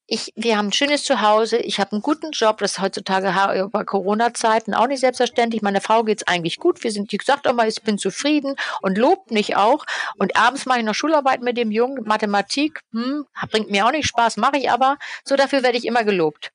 Ich, 0.07 0.31
wir 0.35 0.57
haben 0.57 0.67
ein 0.67 0.73
schönes 0.73 1.03
Zuhause, 1.03 1.57
ich 1.57 1.79
habe 1.79 1.93
einen 1.93 2.03
guten 2.03 2.29
Job, 2.29 2.59
das 2.59 2.73
ist 2.73 2.79
heutzutage 2.79 3.69
bei 3.71 3.83
Corona-Zeiten 3.83 4.75
auch 4.75 4.85
nicht 4.85 4.99
selbstverständlich. 4.99 5.63
Meiner 5.63 5.81
Frau 5.81 6.03
geht's 6.03 6.27
eigentlich 6.27 6.57
gut. 6.57 6.83
Wir 6.83 6.91
sind, 6.91 7.11
wie 7.11 7.17
gesagt, 7.17 7.47
auch 7.47 7.53
mal, 7.53 7.67
ich 7.67 7.81
bin 7.81 7.97
zufrieden 7.97 8.55
und 8.83 8.99
lobt 8.99 9.31
mich 9.31 9.55
auch. 9.55 9.83
Und 10.17 10.37
abends 10.37 10.67
mache 10.67 10.79
ich 10.79 10.85
noch 10.85 10.93
Schularbeit 10.93 11.41
mit 11.41 11.57
dem 11.57 11.71
Jungen, 11.71 12.03
Mathematik, 12.03 12.81
hm, 12.91 13.25
bringt 13.49 13.71
mir 13.71 13.87
auch 13.87 13.91
nicht 13.91 14.07
Spaß, 14.07 14.37
mache 14.37 14.57
ich 14.57 14.69
aber. 14.69 14.97
So 15.23 15.35
dafür 15.35 15.63
werde 15.63 15.79
ich 15.79 15.85
immer 15.85 16.03
gelobt. 16.03 16.51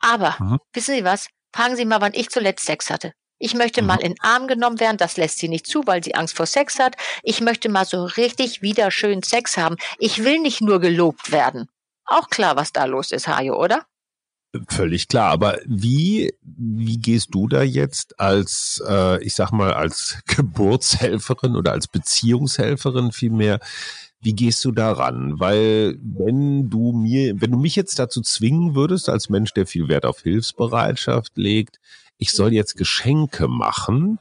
Aber, 0.00 0.36
mhm. 0.38 0.58
wissen 0.72 0.94
Sie 0.94 1.04
was? 1.04 1.28
Fragen 1.54 1.76
Sie 1.76 1.84
mal, 1.84 2.00
wann 2.00 2.14
ich 2.14 2.30
zuletzt 2.30 2.66
Sex 2.66 2.90
hatte. 2.90 3.12
Ich 3.38 3.54
möchte 3.54 3.80
mal 3.80 3.94
mhm. 3.94 4.00
in 4.00 4.12
den 4.14 4.20
Arm 4.22 4.48
genommen 4.48 4.80
werden, 4.80 4.96
das 4.96 5.16
lässt 5.16 5.38
sie 5.38 5.48
nicht 5.48 5.68
zu, 5.68 5.86
weil 5.86 6.02
sie 6.02 6.16
Angst 6.16 6.34
vor 6.34 6.46
Sex 6.46 6.80
hat. 6.80 6.96
Ich 7.22 7.40
möchte 7.40 7.68
mal 7.68 7.84
so 7.84 8.06
richtig 8.06 8.60
wieder 8.60 8.90
schön 8.90 9.22
Sex 9.22 9.56
haben. 9.56 9.76
Ich 9.98 10.24
will 10.24 10.40
nicht 10.40 10.62
nur 10.62 10.80
gelobt 10.80 11.30
werden. 11.30 11.68
Auch 12.06 12.28
klar, 12.28 12.56
was 12.56 12.72
da 12.72 12.86
los 12.86 13.12
ist, 13.12 13.28
Hajo, 13.28 13.54
oder? 13.54 13.86
Völlig 14.68 15.06
klar, 15.06 15.30
aber 15.30 15.60
wie, 15.64 16.34
wie 16.42 16.98
gehst 16.98 17.28
du 17.30 17.46
da 17.46 17.62
jetzt 17.62 18.18
als, 18.18 18.82
äh, 18.88 19.22
ich 19.22 19.36
sag 19.36 19.52
mal, 19.52 19.74
als 19.74 20.18
Geburtshelferin 20.26 21.54
oder 21.54 21.70
als 21.70 21.86
Beziehungshelferin 21.86 23.12
vielmehr 23.12 23.60
wie 24.24 24.32
gehst 24.32 24.64
du 24.64 24.72
daran? 24.72 25.38
Weil 25.38 25.98
wenn 26.00 26.70
du 26.70 26.92
mir, 26.92 27.40
wenn 27.40 27.50
du 27.50 27.58
mich 27.58 27.76
jetzt 27.76 27.98
dazu 27.98 28.22
zwingen 28.22 28.74
würdest, 28.74 29.08
als 29.08 29.28
Mensch, 29.28 29.52
der 29.52 29.66
viel 29.66 29.88
Wert 29.88 30.06
auf 30.06 30.20
Hilfsbereitschaft 30.22 31.36
legt, 31.36 31.78
ich 32.16 32.32
soll 32.32 32.52
jetzt 32.52 32.76
Geschenke 32.76 33.48
machen, 33.48 34.18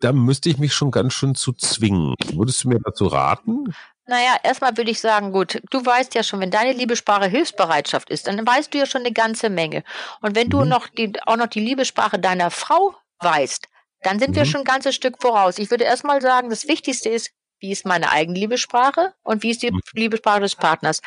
da 0.00 0.12
müsste 0.12 0.48
ich 0.48 0.58
mich 0.58 0.72
schon 0.72 0.90
ganz 0.90 1.12
schön 1.12 1.34
zu 1.34 1.52
zwingen. 1.52 2.14
Würdest 2.32 2.64
du 2.64 2.68
mir 2.68 2.80
dazu 2.82 3.06
raten? 3.06 3.74
Naja, 4.06 4.36
erstmal 4.42 4.76
würde 4.76 4.90
ich 4.90 5.00
sagen, 5.00 5.32
gut, 5.32 5.60
du 5.70 5.84
weißt 5.84 6.14
ja 6.14 6.22
schon, 6.22 6.40
wenn 6.40 6.50
deine 6.50 6.72
Liebessprache 6.72 7.26
Hilfsbereitschaft 7.26 8.08
ist, 8.08 8.26
dann 8.26 8.46
weißt 8.46 8.72
du 8.72 8.78
ja 8.78 8.86
schon 8.86 9.02
eine 9.02 9.12
ganze 9.12 9.50
Menge. 9.50 9.82
Und 10.22 10.34
wenn 10.34 10.48
du 10.48 10.60
mhm. 10.60 10.68
noch 10.68 10.88
die, 10.88 11.12
auch 11.26 11.36
noch 11.36 11.48
die 11.48 11.60
Liebessprache 11.60 12.18
deiner 12.18 12.50
Frau 12.50 12.94
weißt, 13.18 13.66
dann 14.02 14.18
sind 14.18 14.30
mhm. 14.30 14.36
wir 14.36 14.44
schon 14.46 14.60
ein 14.60 14.64
ganzes 14.64 14.94
Stück 14.94 15.20
voraus. 15.20 15.58
Ich 15.58 15.70
würde 15.70 15.84
erstmal 15.84 16.22
sagen, 16.22 16.48
das 16.48 16.68
Wichtigste 16.68 17.08
ist, 17.08 17.32
wie 17.60 17.72
ist 17.72 17.86
meine 17.86 18.10
eigene 18.10 18.38
Liebessprache 18.38 19.14
und 19.22 19.42
wie 19.42 19.50
ist 19.50 19.62
die 19.62 19.70
mhm. 19.70 19.80
Liebessprache 19.94 20.40
des 20.40 20.56
Partners. 20.56 21.00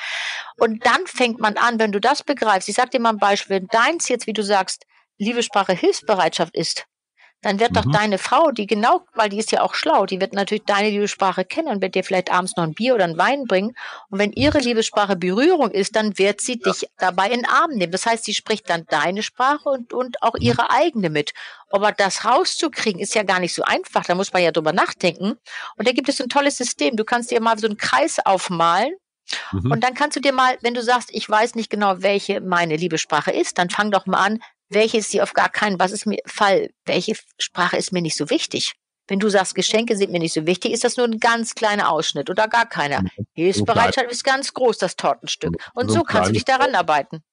Und 0.57 0.85
dann 0.85 1.05
fängt 1.05 1.39
man 1.39 1.57
an, 1.57 1.79
wenn 1.79 1.91
du 1.91 1.99
das 1.99 2.23
begreifst, 2.23 2.69
ich 2.69 2.75
sag 2.75 2.91
dir 2.91 2.99
mal 2.99 3.11
ein 3.11 3.17
Beispiel, 3.17 3.57
wenn 3.57 3.67
deins 3.67 4.09
jetzt, 4.09 4.27
wie 4.27 4.33
du 4.33 4.43
sagst, 4.43 4.85
Liebessprache 5.17 5.73
Hilfsbereitschaft 5.73 6.55
ist, 6.55 6.85
dann 7.41 7.59
wird 7.59 7.71
mhm. 7.71 7.75
doch 7.75 7.91
deine 7.91 8.17
Frau, 8.17 8.51
die 8.51 8.67
genau, 8.67 9.01
weil 9.13 9.29
die 9.29 9.37
ist 9.37 9.51
ja 9.51 9.61
auch 9.61 9.73
schlau, 9.73 10.05
die 10.05 10.19
wird 10.19 10.33
natürlich 10.33 10.65
deine 10.65 10.89
Liebessprache 10.89 11.45
kennen 11.45 11.69
und 11.69 11.81
wird 11.81 11.95
dir 11.95 12.03
vielleicht 12.03 12.31
abends 12.31 12.57
noch 12.57 12.65
ein 12.65 12.73
Bier 12.73 12.95
oder 12.95 13.05
ein 13.05 13.17
Wein 13.17 13.45
bringen. 13.45 13.75
Und 14.09 14.19
wenn 14.19 14.33
ihre 14.33 14.59
Liebessprache 14.59 15.15
Berührung 15.15 15.71
ist, 15.71 15.95
dann 15.95 16.17
wird 16.17 16.41
sie 16.41 16.59
ja. 16.63 16.71
dich 16.71 16.89
dabei 16.97 17.27
in 17.27 17.41
den 17.41 17.45
Arm 17.45 17.71
nehmen. 17.71 17.93
Das 17.93 18.05
heißt, 18.05 18.25
sie 18.25 18.33
spricht 18.33 18.69
dann 18.69 18.85
deine 18.89 19.23
Sprache 19.23 19.69
und, 19.69 19.93
und 19.93 20.21
auch 20.21 20.33
mhm. 20.33 20.41
ihre 20.41 20.69
eigene 20.69 21.09
mit. 21.09 21.31
Aber 21.69 21.93
das 21.93 22.25
rauszukriegen 22.25 22.99
ist 22.99 23.15
ja 23.15 23.23
gar 23.23 23.39
nicht 23.39 23.53
so 23.53 23.63
einfach. 23.63 24.03
Da 24.05 24.15
muss 24.15 24.33
man 24.33 24.43
ja 24.43 24.51
drüber 24.51 24.73
nachdenken. 24.73 25.37
Und 25.77 25.87
da 25.87 25.91
gibt 25.93 26.09
es 26.09 26.19
ein 26.19 26.29
tolles 26.29 26.57
System. 26.57 26.97
Du 26.97 27.05
kannst 27.05 27.31
dir 27.31 27.39
mal 27.39 27.57
so 27.57 27.67
einen 27.67 27.77
Kreis 27.77 28.19
aufmalen 28.25 28.93
mhm. 29.53 29.71
und 29.71 29.83
dann 29.83 29.93
kannst 29.93 30.17
du 30.17 30.21
dir 30.21 30.33
mal, 30.33 30.57
wenn 30.61 30.73
du 30.73 30.83
sagst, 30.83 31.09
ich 31.13 31.29
weiß 31.29 31.55
nicht 31.55 31.69
genau, 31.69 32.01
welche 32.01 32.41
meine 32.41 32.75
Liebessprache 32.75 33.31
ist, 33.31 33.57
dann 33.57 33.69
fang 33.69 33.91
doch 33.91 34.05
mal 34.07 34.25
an, 34.25 34.39
welche 34.69 34.97
ist 34.97 35.11
sie 35.11 35.21
auf 35.21 35.33
gar 35.33 35.49
keinen, 35.49 35.79
was 35.79 35.91
ist 35.91 36.05
mir 36.05 36.19
Fall, 36.25 36.69
welche 36.85 37.15
Sprache 37.39 37.77
ist 37.77 37.91
mir 37.91 38.01
nicht 38.01 38.15
so 38.15 38.29
wichtig? 38.29 38.73
Wenn 39.07 39.19
du 39.19 39.29
sagst, 39.29 39.55
Geschenke 39.55 39.97
sind 39.97 40.11
mir 40.11 40.19
nicht 40.19 40.33
so 40.33 40.45
wichtig, 40.45 40.71
ist 40.71 40.83
das 40.83 40.95
nur 40.95 41.07
ein 41.07 41.19
ganz 41.19 41.55
kleiner 41.55 41.91
Ausschnitt 41.91 42.29
oder 42.29 42.47
gar 42.47 42.67
keiner. 42.67 43.03
Hilfsbereitschaft 43.33 44.11
ist 44.11 44.23
ganz 44.23 44.53
groß, 44.53 44.77
das 44.77 44.95
Tortenstück. 44.95 45.55
Und 45.73 45.89
so 45.89 46.03
kannst 46.03 46.29
du 46.29 46.33
dich 46.33 46.45
daran 46.45 46.75
arbeiten. 46.75 47.23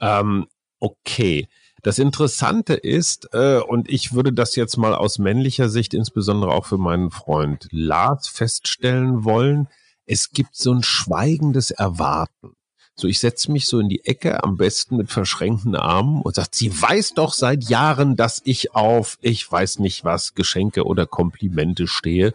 Ähm, 0.00 0.46
okay. 0.78 1.48
Das 1.82 1.98
Interessante 1.98 2.74
ist, 2.74 3.28
äh, 3.32 3.60
und 3.60 3.88
ich 3.88 4.12
würde 4.12 4.34
das 4.34 4.54
jetzt 4.54 4.76
mal 4.76 4.94
aus 4.94 5.18
männlicher 5.18 5.70
Sicht, 5.70 5.94
insbesondere 5.94 6.52
auch 6.52 6.66
für 6.66 6.76
meinen 6.76 7.10
Freund 7.10 7.68
Lars, 7.70 8.28
feststellen 8.28 9.24
wollen, 9.24 9.66
es 10.04 10.30
gibt 10.30 10.56
so 10.56 10.74
ein 10.74 10.82
schweigendes 10.82 11.70
Erwarten. 11.70 12.54
So, 13.00 13.08
ich 13.08 13.18
setze 13.18 13.50
mich 13.50 13.66
so 13.66 13.80
in 13.80 13.88
die 13.88 14.04
Ecke, 14.04 14.44
am 14.44 14.56
besten 14.56 14.96
mit 14.96 15.10
verschränkten 15.10 15.74
Armen 15.74 16.20
und 16.20 16.34
sagt, 16.34 16.54
sie 16.54 16.70
weiß 16.70 17.14
doch 17.14 17.32
seit 17.32 17.64
Jahren, 17.64 18.14
dass 18.14 18.42
ich 18.44 18.74
auf, 18.74 19.18
ich 19.22 19.50
weiß 19.50 19.78
nicht 19.78 20.04
was, 20.04 20.34
Geschenke 20.34 20.84
oder 20.84 21.06
Komplimente 21.06 21.86
stehe. 21.86 22.34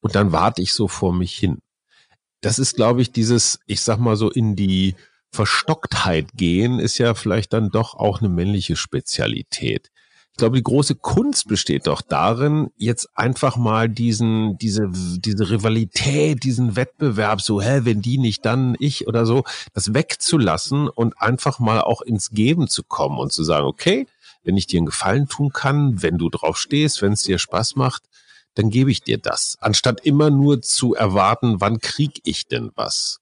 Und 0.00 0.14
dann 0.14 0.32
warte 0.32 0.62
ich 0.62 0.72
so 0.72 0.88
vor 0.88 1.12
mich 1.12 1.34
hin. 1.34 1.58
Das 2.40 2.58
ist, 2.58 2.76
glaube 2.76 3.02
ich, 3.02 3.12
dieses, 3.12 3.60
ich 3.66 3.82
sag 3.82 3.98
mal 3.98 4.16
so 4.16 4.30
in 4.30 4.56
die 4.56 4.94
Verstocktheit 5.30 6.28
gehen, 6.34 6.78
ist 6.78 6.96
ja 6.96 7.14
vielleicht 7.14 7.52
dann 7.52 7.70
doch 7.70 7.94
auch 7.94 8.20
eine 8.20 8.30
männliche 8.30 8.76
Spezialität. 8.76 9.90
Ich 10.38 10.40
glaube, 10.40 10.56
die 10.56 10.62
große 10.62 10.94
Kunst 10.94 11.48
besteht 11.48 11.88
doch 11.88 12.00
darin, 12.00 12.70
jetzt 12.76 13.08
einfach 13.16 13.56
mal 13.56 13.88
diesen, 13.88 14.56
diese, 14.56 14.88
diese 14.88 15.50
Rivalität, 15.50 16.44
diesen 16.44 16.76
Wettbewerb, 16.76 17.40
so, 17.40 17.60
hä, 17.60 17.80
wenn 17.82 18.02
die 18.02 18.18
nicht, 18.18 18.46
dann 18.46 18.76
ich 18.78 19.08
oder 19.08 19.26
so, 19.26 19.42
das 19.74 19.94
wegzulassen 19.94 20.88
und 20.88 21.20
einfach 21.20 21.58
mal 21.58 21.80
auch 21.80 22.02
ins 22.02 22.30
Geben 22.30 22.68
zu 22.68 22.84
kommen 22.84 23.18
und 23.18 23.32
zu 23.32 23.42
sagen, 23.42 23.66
okay, 23.66 24.06
wenn 24.44 24.56
ich 24.56 24.68
dir 24.68 24.78
einen 24.78 24.86
Gefallen 24.86 25.26
tun 25.26 25.52
kann, 25.52 26.02
wenn 26.02 26.18
du 26.18 26.28
drauf 26.30 26.56
stehst, 26.56 27.02
wenn 27.02 27.14
es 27.14 27.24
dir 27.24 27.40
Spaß 27.40 27.74
macht, 27.74 28.04
dann 28.54 28.70
gebe 28.70 28.92
ich 28.92 29.02
dir 29.02 29.18
das. 29.18 29.56
Anstatt 29.58 30.06
immer 30.06 30.30
nur 30.30 30.62
zu 30.62 30.94
erwarten, 30.94 31.60
wann 31.60 31.80
krieg 31.80 32.20
ich 32.22 32.46
denn 32.46 32.70
was? 32.76 33.18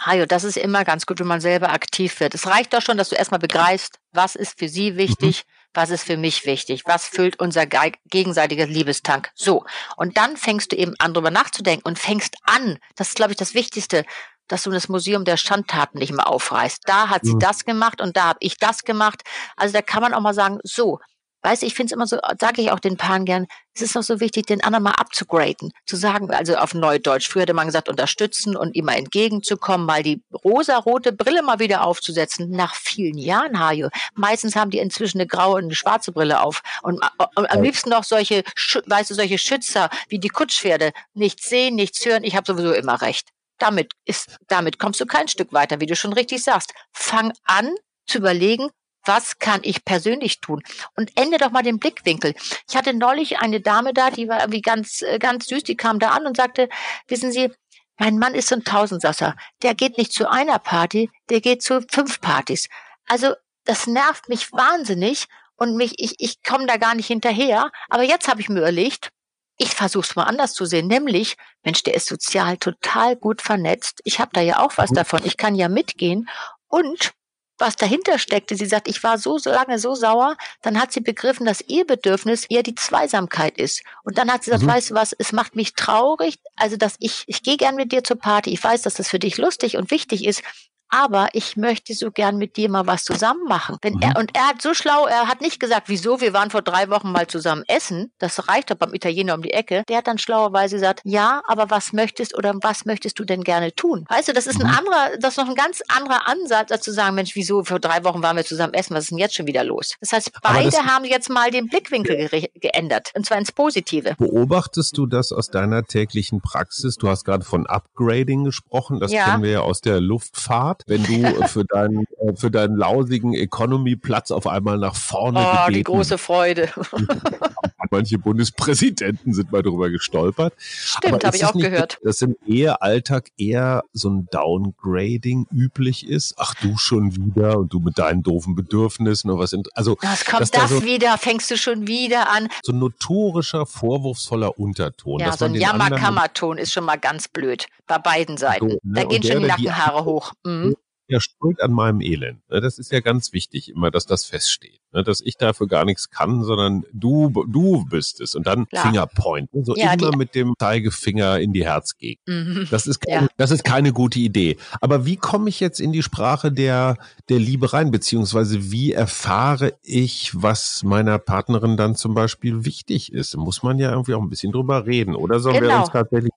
Hajo, 0.00 0.24
das 0.24 0.44
ist 0.44 0.56
immer 0.56 0.86
ganz 0.86 1.04
gut, 1.04 1.20
wenn 1.20 1.26
man 1.26 1.42
selber 1.42 1.72
aktiv 1.72 2.20
wird. 2.20 2.34
Es 2.34 2.46
reicht 2.46 2.72
doch 2.72 2.80
schon, 2.80 2.96
dass 2.96 3.10
du 3.10 3.16
erstmal 3.16 3.38
begreifst, 3.38 3.98
was 4.12 4.34
ist 4.34 4.58
für 4.58 4.70
sie 4.70 4.96
wichtig, 4.96 5.44
mhm 5.46 5.59
was 5.74 5.90
ist 5.90 6.04
für 6.04 6.16
mich 6.16 6.46
wichtig, 6.46 6.84
was 6.86 7.06
füllt 7.06 7.38
unser 7.38 7.66
gegenseitiger 7.66 8.66
Liebestank. 8.66 9.30
So, 9.34 9.64
und 9.96 10.16
dann 10.16 10.36
fängst 10.36 10.72
du 10.72 10.76
eben 10.76 10.94
an, 10.98 11.14
drüber 11.14 11.30
nachzudenken 11.30 11.86
und 11.86 11.98
fängst 11.98 12.36
an, 12.44 12.78
das 12.96 13.08
ist, 13.08 13.16
glaube 13.16 13.32
ich, 13.32 13.38
das 13.38 13.54
Wichtigste, 13.54 14.04
dass 14.48 14.64
du 14.64 14.70
das 14.70 14.88
Museum 14.88 15.24
der 15.24 15.36
Schandtaten 15.36 15.98
nicht 15.98 16.12
mehr 16.12 16.28
aufreißt. 16.28 16.82
Da 16.86 17.08
hat 17.08 17.24
sie 17.24 17.34
mhm. 17.34 17.38
das 17.38 17.64
gemacht 17.64 18.00
und 18.00 18.16
da 18.16 18.24
habe 18.24 18.38
ich 18.40 18.56
das 18.56 18.82
gemacht. 18.82 19.22
Also 19.56 19.72
da 19.72 19.80
kann 19.82 20.02
man 20.02 20.12
auch 20.12 20.20
mal 20.20 20.34
sagen, 20.34 20.58
so, 20.64 20.98
weißt 21.42 21.62
du, 21.62 21.66
ich 21.66 21.74
finde 21.74 21.86
es 21.86 21.92
immer 21.92 22.06
so, 22.06 22.18
sage 22.38 22.62
ich 22.62 22.70
auch 22.70 22.80
den 22.80 22.96
Paaren 22.96 23.24
gern, 23.24 23.46
es 23.74 23.82
ist 23.82 23.96
doch 23.96 24.02
so 24.02 24.20
wichtig, 24.20 24.46
den 24.46 24.62
anderen 24.62 24.84
mal 24.84 24.92
abzugraden, 24.92 25.72
zu 25.86 25.96
sagen, 25.96 26.30
also 26.30 26.56
auf 26.56 26.74
Neudeutsch, 26.74 27.28
früher 27.28 27.42
hätte 27.42 27.54
man 27.54 27.66
gesagt, 27.66 27.88
unterstützen 27.88 28.56
und 28.56 28.74
ihm 28.74 28.84
mal 28.86 28.96
entgegenzukommen, 28.96 29.86
mal 29.86 30.02
die 30.02 30.22
rosa-rote 30.44 31.12
Brille 31.12 31.42
mal 31.42 31.58
wieder 31.58 31.84
aufzusetzen, 31.84 32.50
nach 32.50 32.74
vielen 32.74 33.16
Jahren, 33.16 33.58
Hajo. 33.58 33.88
Meistens 34.14 34.56
haben 34.56 34.70
die 34.70 34.78
inzwischen 34.78 35.18
eine 35.18 35.26
graue 35.26 35.56
und 35.56 35.64
eine 35.64 35.74
schwarze 35.74 36.12
Brille 36.12 36.40
auf 36.40 36.62
und, 36.82 37.00
und 37.36 37.50
am 37.50 37.62
liebsten 37.62 37.90
noch 37.90 38.04
solche, 38.04 38.42
weißt 38.86 39.10
du, 39.10 39.14
solche 39.14 39.38
Schützer 39.38 39.88
wie 40.08 40.18
die 40.18 40.28
Kutschpferde, 40.28 40.92
nichts 41.14 41.48
sehen, 41.48 41.74
nichts 41.74 42.04
hören, 42.04 42.24
ich 42.24 42.36
habe 42.36 42.46
sowieso 42.46 42.72
immer 42.72 43.00
recht. 43.02 43.28
Damit 43.58 43.92
ist, 44.06 44.36
damit 44.48 44.78
kommst 44.78 45.00
du 45.00 45.06
kein 45.06 45.28
Stück 45.28 45.52
weiter, 45.52 45.80
wie 45.80 45.86
du 45.86 45.94
schon 45.94 46.14
richtig 46.14 46.42
sagst. 46.42 46.72
Fang 46.92 47.32
an 47.44 47.74
zu 48.06 48.18
überlegen, 48.18 48.70
was 49.04 49.38
kann 49.38 49.60
ich 49.62 49.84
persönlich 49.84 50.40
tun? 50.40 50.62
Und 50.96 51.10
ende 51.16 51.38
doch 51.38 51.50
mal 51.50 51.62
den 51.62 51.78
Blickwinkel. 51.78 52.34
Ich 52.68 52.76
hatte 52.76 52.94
neulich 52.94 53.38
eine 53.38 53.60
Dame 53.60 53.92
da, 53.92 54.10
die 54.10 54.28
war 54.28 54.40
irgendwie 54.40 54.62
ganz, 54.62 55.02
äh, 55.02 55.18
ganz 55.18 55.46
süß, 55.46 55.62
die 55.64 55.76
kam 55.76 55.98
da 55.98 56.10
an 56.10 56.26
und 56.26 56.36
sagte, 56.36 56.68
wissen 57.08 57.32
Sie, 57.32 57.50
mein 57.98 58.18
Mann 58.18 58.34
ist 58.34 58.48
so 58.48 58.54
ein 58.54 58.64
Tausendsasser. 58.64 59.36
Der 59.62 59.74
geht 59.74 59.98
nicht 59.98 60.12
zu 60.12 60.28
einer 60.30 60.58
Party, 60.58 61.10
der 61.28 61.40
geht 61.40 61.62
zu 61.62 61.82
fünf 61.90 62.20
Partys. 62.20 62.68
Also, 63.06 63.34
das 63.64 63.86
nervt 63.86 64.28
mich 64.28 64.52
wahnsinnig 64.52 65.26
und 65.56 65.76
mich, 65.76 65.94
ich, 65.98 66.14
ich 66.18 66.42
komme 66.42 66.66
da 66.66 66.78
gar 66.78 66.94
nicht 66.94 67.08
hinterher. 67.08 67.70
Aber 67.90 68.02
jetzt 68.02 68.28
habe 68.28 68.40
ich 68.40 68.48
mir 68.48 68.60
überlegt, 68.60 69.10
ich 69.58 69.74
versuche 69.74 70.06
es 70.06 70.16
mal 70.16 70.24
anders 70.24 70.54
zu 70.54 70.64
sehen, 70.64 70.86
nämlich, 70.86 71.36
Mensch, 71.62 71.82
der 71.82 71.94
ist 71.94 72.06
sozial 72.06 72.56
total 72.56 73.14
gut 73.14 73.42
vernetzt. 73.42 74.00
Ich 74.04 74.18
habe 74.18 74.30
da 74.32 74.40
ja 74.40 74.60
auch 74.60 74.78
was 74.78 74.90
mhm. 74.90 74.94
davon. 74.94 75.20
Ich 75.24 75.36
kann 75.36 75.54
ja 75.54 75.68
mitgehen. 75.68 76.30
Und 76.68 77.12
was 77.60 77.76
dahinter 77.76 78.18
steckte. 78.18 78.56
Sie 78.56 78.66
sagt, 78.66 78.88
ich 78.88 79.02
war 79.02 79.18
so, 79.18 79.38
so 79.38 79.50
lange 79.50 79.78
so 79.78 79.94
sauer, 79.94 80.36
dann 80.62 80.80
hat 80.80 80.92
sie 80.92 81.00
begriffen, 81.00 81.46
dass 81.46 81.62
ihr 81.66 81.86
Bedürfnis 81.86 82.46
eher 82.48 82.62
die 82.62 82.74
Zweisamkeit 82.74 83.58
ist. 83.58 83.82
Und 84.04 84.18
dann 84.18 84.32
hat 84.32 84.44
sie 84.44 84.50
gesagt, 84.50 84.64
mhm. 84.64 84.74
weißt 84.74 84.90
du 84.90 84.94
was, 84.94 85.12
es 85.18 85.32
macht 85.32 85.56
mich 85.56 85.74
traurig, 85.74 86.38
also 86.56 86.76
dass 86.76 86.96
ich, 86.98 87.24
ich 87.26 87.42
gehe 87.42 87.56
gern 87.56 87.76
mit 87.76 87.92
dir 87.92 88.04
zur 88.04 88.18
Party, 88.18 88.50
ich 88.50 88.62
weiß, 88.62 88.82
dass 88.82 88.94
das 88.94 89.08
für 89.08 89.18
dich 89.18 89.38
lustig 89.38 89.76
und 89.76 89.90
wichtig 89.90 90.26
ist, 90.26 90.42
aber 90.90 91.28
ich 91.32 91.56
möchte 91.56 91.94
so 91.94 92.10
gern 92.10 92.36
mit 92.36 92.56
dir 92.56 92.68
mal 92.68 92.86
was 92.86 93.04
zusammen 93.04 93.44
machen. 93.48 93.76
Wenn 93.82 93.94
mhm. 93.94 94.02
er, 94.02 94.16
und 94.18 94.36
er 94.36 94.48
hat 94.48 94.62
so 94.62 94.74
schlau, 94.74 95.06
er 95.06 95.28
hat 95.28 95.40
nicht 95.40 95.60
gesagt, 95.60 95.88
wieso, 95.88 96.20
wir 96.20 96.32
waren 96.32 96.50
vor 96.50 96.62
drei 96.62 96.90
Wochen 96.90 97.12
mal 97.12 97.26
zusammen 97.26 97.64
essen, 97.68 98.12
das 98.18 98.48
reicht 98.48 98.70
doch 98.70 98.76
beim 98.76 98.92
Italiener 98.94 99.34
um 99.34 99.42
die 99.42 99.52
Ecke. 99.52 99.84
Der 99.88 99.98
hat 99.98 100.06
dann 100.06 100.18
schlauerweise 100.18 100.76
gesagt, 100.76 101.00
ja, 101.04 101.42
aber 101.46 101.70
was 101.70 101.92
möchtest 101.92 102.36
oder 102.36 102.54
was 102.62 102.84
möchtest 102.84 103.18
du 103.18 103.24
denn 103.24 103.42
gerne 103.44 103.74
tun? 103.74 104.04
Weißt 104.08 104.28
du, 104.28 104.32
das 104.32 104.46
ist 104.46 104.60
ein 104.60 104.66
mhm. 104.66 104.76
anderer, 104.78 105.16
das 105.18 105.34
ist 105.34 105.38
noch 105.38 105.48
ein 105.48 105.54
ganz 105.54 105.80
anderer 105.88 106.26
Ansatz, 106.26 106.72
als 106.72 106.82
zu 106.82 106.92
sagen, 106.92 107.14
Mensch, 107.14 107.34
wieso, 107.36 107.64
vor 107.64 107.78
drei 107.78 108.04
Wochen 108.04 108.22
waren 108.22 108.36
wir 108.36 108.44
zusammen 108.44 108.74
essen, 108.74 108.94
was 108.94 109.04
ist 109.04 109.10
denn 109.10 109.18
jetzt 109.18 109.34
schon 109.34 109.46
wieder 109.46 109.64
los? 109.64 109.94
Das 110.00 110.12
heißt, 110.12 110.32
beide 110.42 110.70
das 110.70 110.82
haben 110.82 111.04
jetzt 111.04 111.30
mal 111.30 111.50
den 111.50 111.68
Blickwinkel 111.68 112.28
ge 112.28 112.48
geändert, 112.54 113.12
und 113.14 113.26
zwar 113.26 113.38
ins 113.38 113.52
Positive. 113.52 114.14
Beobachtest 114.18 114.96
du 114.96 115.06
das 115.06 115.32
aus 115.32 115.48
deiner 115.48 115.84
täglichen 115.84 116.40
Praxis? 116.40 116.96
Du 116.96 117.08
hast 117.08 117.24
gerade 117.24 117.44
von 117.44 117.66
Upgrading 117.66 118.44
gesprochen, 118.44 119.00
das 119.00 119.12
ja. 119.12 119.24
kennen 119.24 119.42
wir 119.42 119.50
ja 119.50 119.60
aus 119.60 119.80
der 119.80 120.00
Luftfahrt 120.00 120.79
wenn 120.86 121.02
du 121.04 121.46
für 121.48 121.64
deinen, 121.64 122.04
äh, 122.20 122.34
für 122.34 122.50
deinen 122.50 122.76
lausigen 122.76 123.34
Economy-Platz 123.34 124.30
auf 124.30 124.46
einmal 124.46 124.78
nach 124.78 124.94
vorne 124.94 125.40
Oh, 125.40 125.50
gebeten. 125.66 125.74
die 125.74 125.82
große 125.84 126.18
Freude. 126.18 126.68
Manche 127.90 128.18
Bundespräsidenten 128.18 129.34
sind 129.34 129.50
mal 129.50 129.62
drüber 129.62 129.90
gestolpert. 129.90 130.54
Stimmt, 130.58 131.24
habe 131.24 131.36
ich 131.36 131.44
auch 131.44 131.54
nicht, 131.54 131.64
gehört. 131.64 131.98
Dass 132.04 132.22
im 132.22 132.36
Ehealltag 132.46 133.30
eher 133.36 133.82
so 133.92 134.10
ein 134.10 134.28
Downgrading 134.30 135.46
üblich 135.52 136.08
ist. 136.08 136.34
Ach, 136.38 136.54
du 136.54 136.76
schon 136.76 137.16
wieder 137.16 137.58
und 137.58 137.72
du 137.72 137.80
mit 137.80 137.98
deinen 137.98 138.22
doofen 138.22 138.54
Bedürfnissen 138.54 139.30
oder 139.30 139.42
was. 139.42 139.54
Also, 139.74 139.96
was 140.02 140.24
kommt 140.24 140.54
das 140.54 140.70
so, 140.70 140.84
wieder? 140.84 141.18
Fängst 141.18 141.50
du 141.50 141.56
schon 141.56 141.86
wieder 141.88 142.30
an? 142.30 142.48
So 142.62 142.72
ein 142.72 142.78
notorischer, 142.78 143.66
vorwurfsvoller 143.66 144.58
Unterton. 144.58 145.18
Ja, 145.20 145.36
so 145.36 145.46
ein 145.46 145.54
Jammerkammerton 145.54 146.58
ist 146.58 146.72
schon 146.72 146.84
mal 146.84 146.96
ganz 146.96 147.26
blöd. 147.28 147.66
Bei 147.86 147.98
beiden 147.98 148.36
Seiten. 148.36 148.70
So, 148.70 148.78
ne? 148.84 149.00
Da 149.00 149.04
gehen 149.04 149.22
schon 149.22 149.40
die 149.40 149.48
Nackenhaare 149.48 150.04
hoch. 150.04 150.32
Mhm 150.44 150.76
ja 151.10 151.20
schuld 151.20 151.60
an 151.60 151.72
meinem 151.72 152.00
Elend. 152.00 152.40
Ne? 152.50 152.60
Das 152.60 152.78
ist 152.78 152.92
ja 152.92 153.00
ganz 153.00 153.32
wichtig 153.32 153.68
immer, 153.68 153.90
dass 153.90 154.06
das 154.06 154.24
feststeht. 154.24 154.80
Ne? 154.92 155.02
Dass 155.02 155.20
ich 155.20 155.36
dafür 155.36 155.66
gar 155.66 155.84
nichts 155.84 156.10
kann, 156.10 156.42
sondern 156.42 156.84
du, 156.92 157.30
du 157.48 157.84
bist 157.84 158.20
es. 158.20 158.34
Und 158.34 158.46
dann 158.46 158.66
Klar. 158.66 158.84
Fingerpoint. 158.84 159.52
Ne? 159.54 159.64
So 159.64 159.74
ja, 159.76 159.92
immer 159.92 160.16
mit 160.16 160.34
dem 160.34 160.54
Zeigefinger 160.58 161.38
in 161.40 161.52
die 161.52 161.64
Herzgegend. 161.64 162.26
Mhm. 162.26 162.68
Das 162.70 162.86
ist 162.86 163.00
keine, 163.00 163.26
ja. 163.26 163.28
das 163.36 163.50
ist 163.50 163.64
keine 163.64 163.92
gute 163.92 164.18
Idee. 164.18 164.56
Aber 164.80 165.06
wie 165.06 165.16
komme 165.16 165.48
ich 165.48 165.60
jetzt 165.60 165.80
in 165.80 165.92
die 165.92 166.02
Sprache 166.02 166.52
der, 166.52 166.96
der 167.28 167.38
Liebe 167.38 167.72
rein? 167.72 167.90
Beziehungsweise 167.90 168.70
wie 168.70 168.92
erfahre 168.92 169.74
ich, 169.82 170.30
was 170.34 170.82
meiner 170.84 171.18
Partnerin 171.18 171.76
dann 171.76 171.96
zum 171.96 172.14
Beispiel 172.14 172.64
wichtig 172.64 173.12
ist? 173.12 173.36
Muss 173.36 173.62
man 173.62 173.78
ja 173.78 173.90
irgendwie 173.90 174.14
auch 174.14 174.22
ein 174.22 174.30
bisschen 174.30 174.52
drüber 174.52 174.86
reden. 174.86 175.14
Oder 175.14 175.40
sollen 175.40 175.60
genau. 175.60 175.68
wir 175.68 175.80
uns 175.80 175.90
tatsächlich 175.90 176.30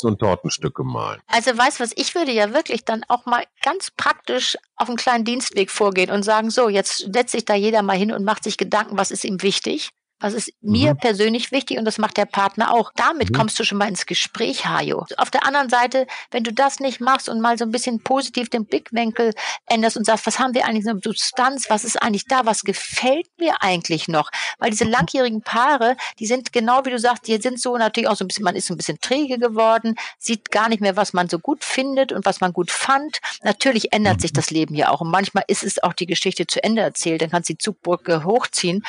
so 0.00 0.08
ein 0.08 0.18
Tortenstück 0.18 0.78
malen. 0.78 1.20
Also 1.26 1.56
weißt 1.56 1.80
was, 1.80 1.92
ich 1.96 2.14
würde 2.14 2.32
ja 2.32 2.52
wirklich 2.54 2.84
dann 2.84 3.04
auch 3.08 3.26
mal 3.26 3.44
ganz 3.62 3.90
praktisch 3.90 4.56
auf 4.76 4.88
einen 4.88 4.96
kleinen 4.96 5.24
Dienstweg 5.24 5.70
vorgehen 5.70 6.10
und 6.10 6.22
sagen, 6.22 6.50
so, 6.50 6.68
jetzt 6.68 7.12
setzt 7.12 7.32
sich 7.32 7.44
da 7.44 7.54
jeder 7.54 7.82
mal 7.82 7.96
hin 7.96 8.12
und 8.12 8.24
macht 8.24 8.44
sich 8.44 8.56
Gedanken, 8.56 8.96
was 8.98 9.10
ist 9.10 9.24
ihm 9.24 9.42
wichtig. 9.42 9.90
Was 10.20 10.34
ist 10.34 10.52
mir 10.60 10.94
mhm. 10.94 10.98
persönlich 10.98 11.52
wichtig 11.52 11.78
und 11.78 11.84
das 11.84 11.98
macht 11.98 12.16
der 12.16 12.26
Partner 12.26 12.74
auch. 12.74 12.90
Damit 12.96 13.30
mhm. 13.30 13.34
kommst 13.34 13.58
du 13.58 13.64
schon 13.64 13.78
mal 13.78 13.88
ins 13.88 14.06
Gespräch, 14.06 14.66
Hajo. 14.66 15.06
Auf 15.16 15.30
der 15.30 15.46
anderen 15.46 15.68
Seite, 15.68 16.06
wenn 16.30 16.42
du 16.42 16.52
das 16.52 16.80
nicht 16.80 17.00
machst 17.00 17.28
und 17.28 17.40
mal 17.40 17.56
so 17.56 17.64
ein 17.64 17.70
bisschen 17.70 18.02
positiv 18.02 18.48
den 18.48 18.66
Blickwinkel 18.66 19.32
änderst 19.66 19.96
und 19.96 20.04
sagst, 20.04 20.26
was 20.26 20.38
haben 20.38 20.54
wir 20.54 20.66
eigentlich 20.66 20.84
so 20.84 20.90
eine 20.90 21.00
Substanz, 21.02 21.70
was 21.70 21.84
ist 21.84 22.02
eigentlich 22.02 22.24
da, 22.26 22.44
was 22.46 22.62
gefällt 22.62 23.28
mir 23.38 23.62
eigentlich 23.62 24.08
noch? 24.08 24.30
Weil 24.58 24.70
diese 24.70 24.84
langjährigen 24.84 25.42
Paare, 25.42 25.96
die 26.18 26.26
sind 26.26 26.52
genau 26.52 26.84
wie 26.84 26.90
du 26.90 26.98
sagst, 26.98 27.28
die 27.28 27.36
sind 27.36 27.60
so 27.60 27.76
natürlich 27.76 28.08
auch 28.08 28.16
so 28.16 28.24
ein 28.24 28.28
bisschen, 28.28 28.44
man 28.44 28.56
ist 28.56 28.66
so 28.66 28.74
ein 28.74 28.78
bisschen 28.78 29.00
träge 29.00 29.38
geworden, 29.38 29.94
sieht 30.18 30.50
gar 30.50 30.68
nicht 30.68 30.80
mehr, 30.80 30.96
was 30.96 31.12
man 31.12 31.28
so 31.28 31.38
gut 31.38 31.64
findet 31.64 32.12
und 32.12 32.26
was 32.26 32.40
man 32.40 32.52
gut 32.52 32.70
fand. 32.70 33.20
Natürlich 33.44 33.92
ändert 33.92 34.20
sich 34.20 34.32
mhm. 34.32 34.36
das 34.36 34.50
Leben 34.50 34.74
ja 34.74 34.90
auch 34.90 35.00
und 35.00 35.10
manchmal 35.10 35.44
ist 35.46 35.62
es 35.62 35.80
auch 35.82 35.92
die 35.92 36.06
Geschichte 36.06 36.46
zu 36.46 36.62
Ende 36.62 36.82
erzählt, 36.82 37.22
dann 37.22 37.30
kannst 37.30 37.48
du 37.48 37.52
die 37.52 37.58
Zugbrücke 37.58 38.24
hochziehen. 38.24 38.84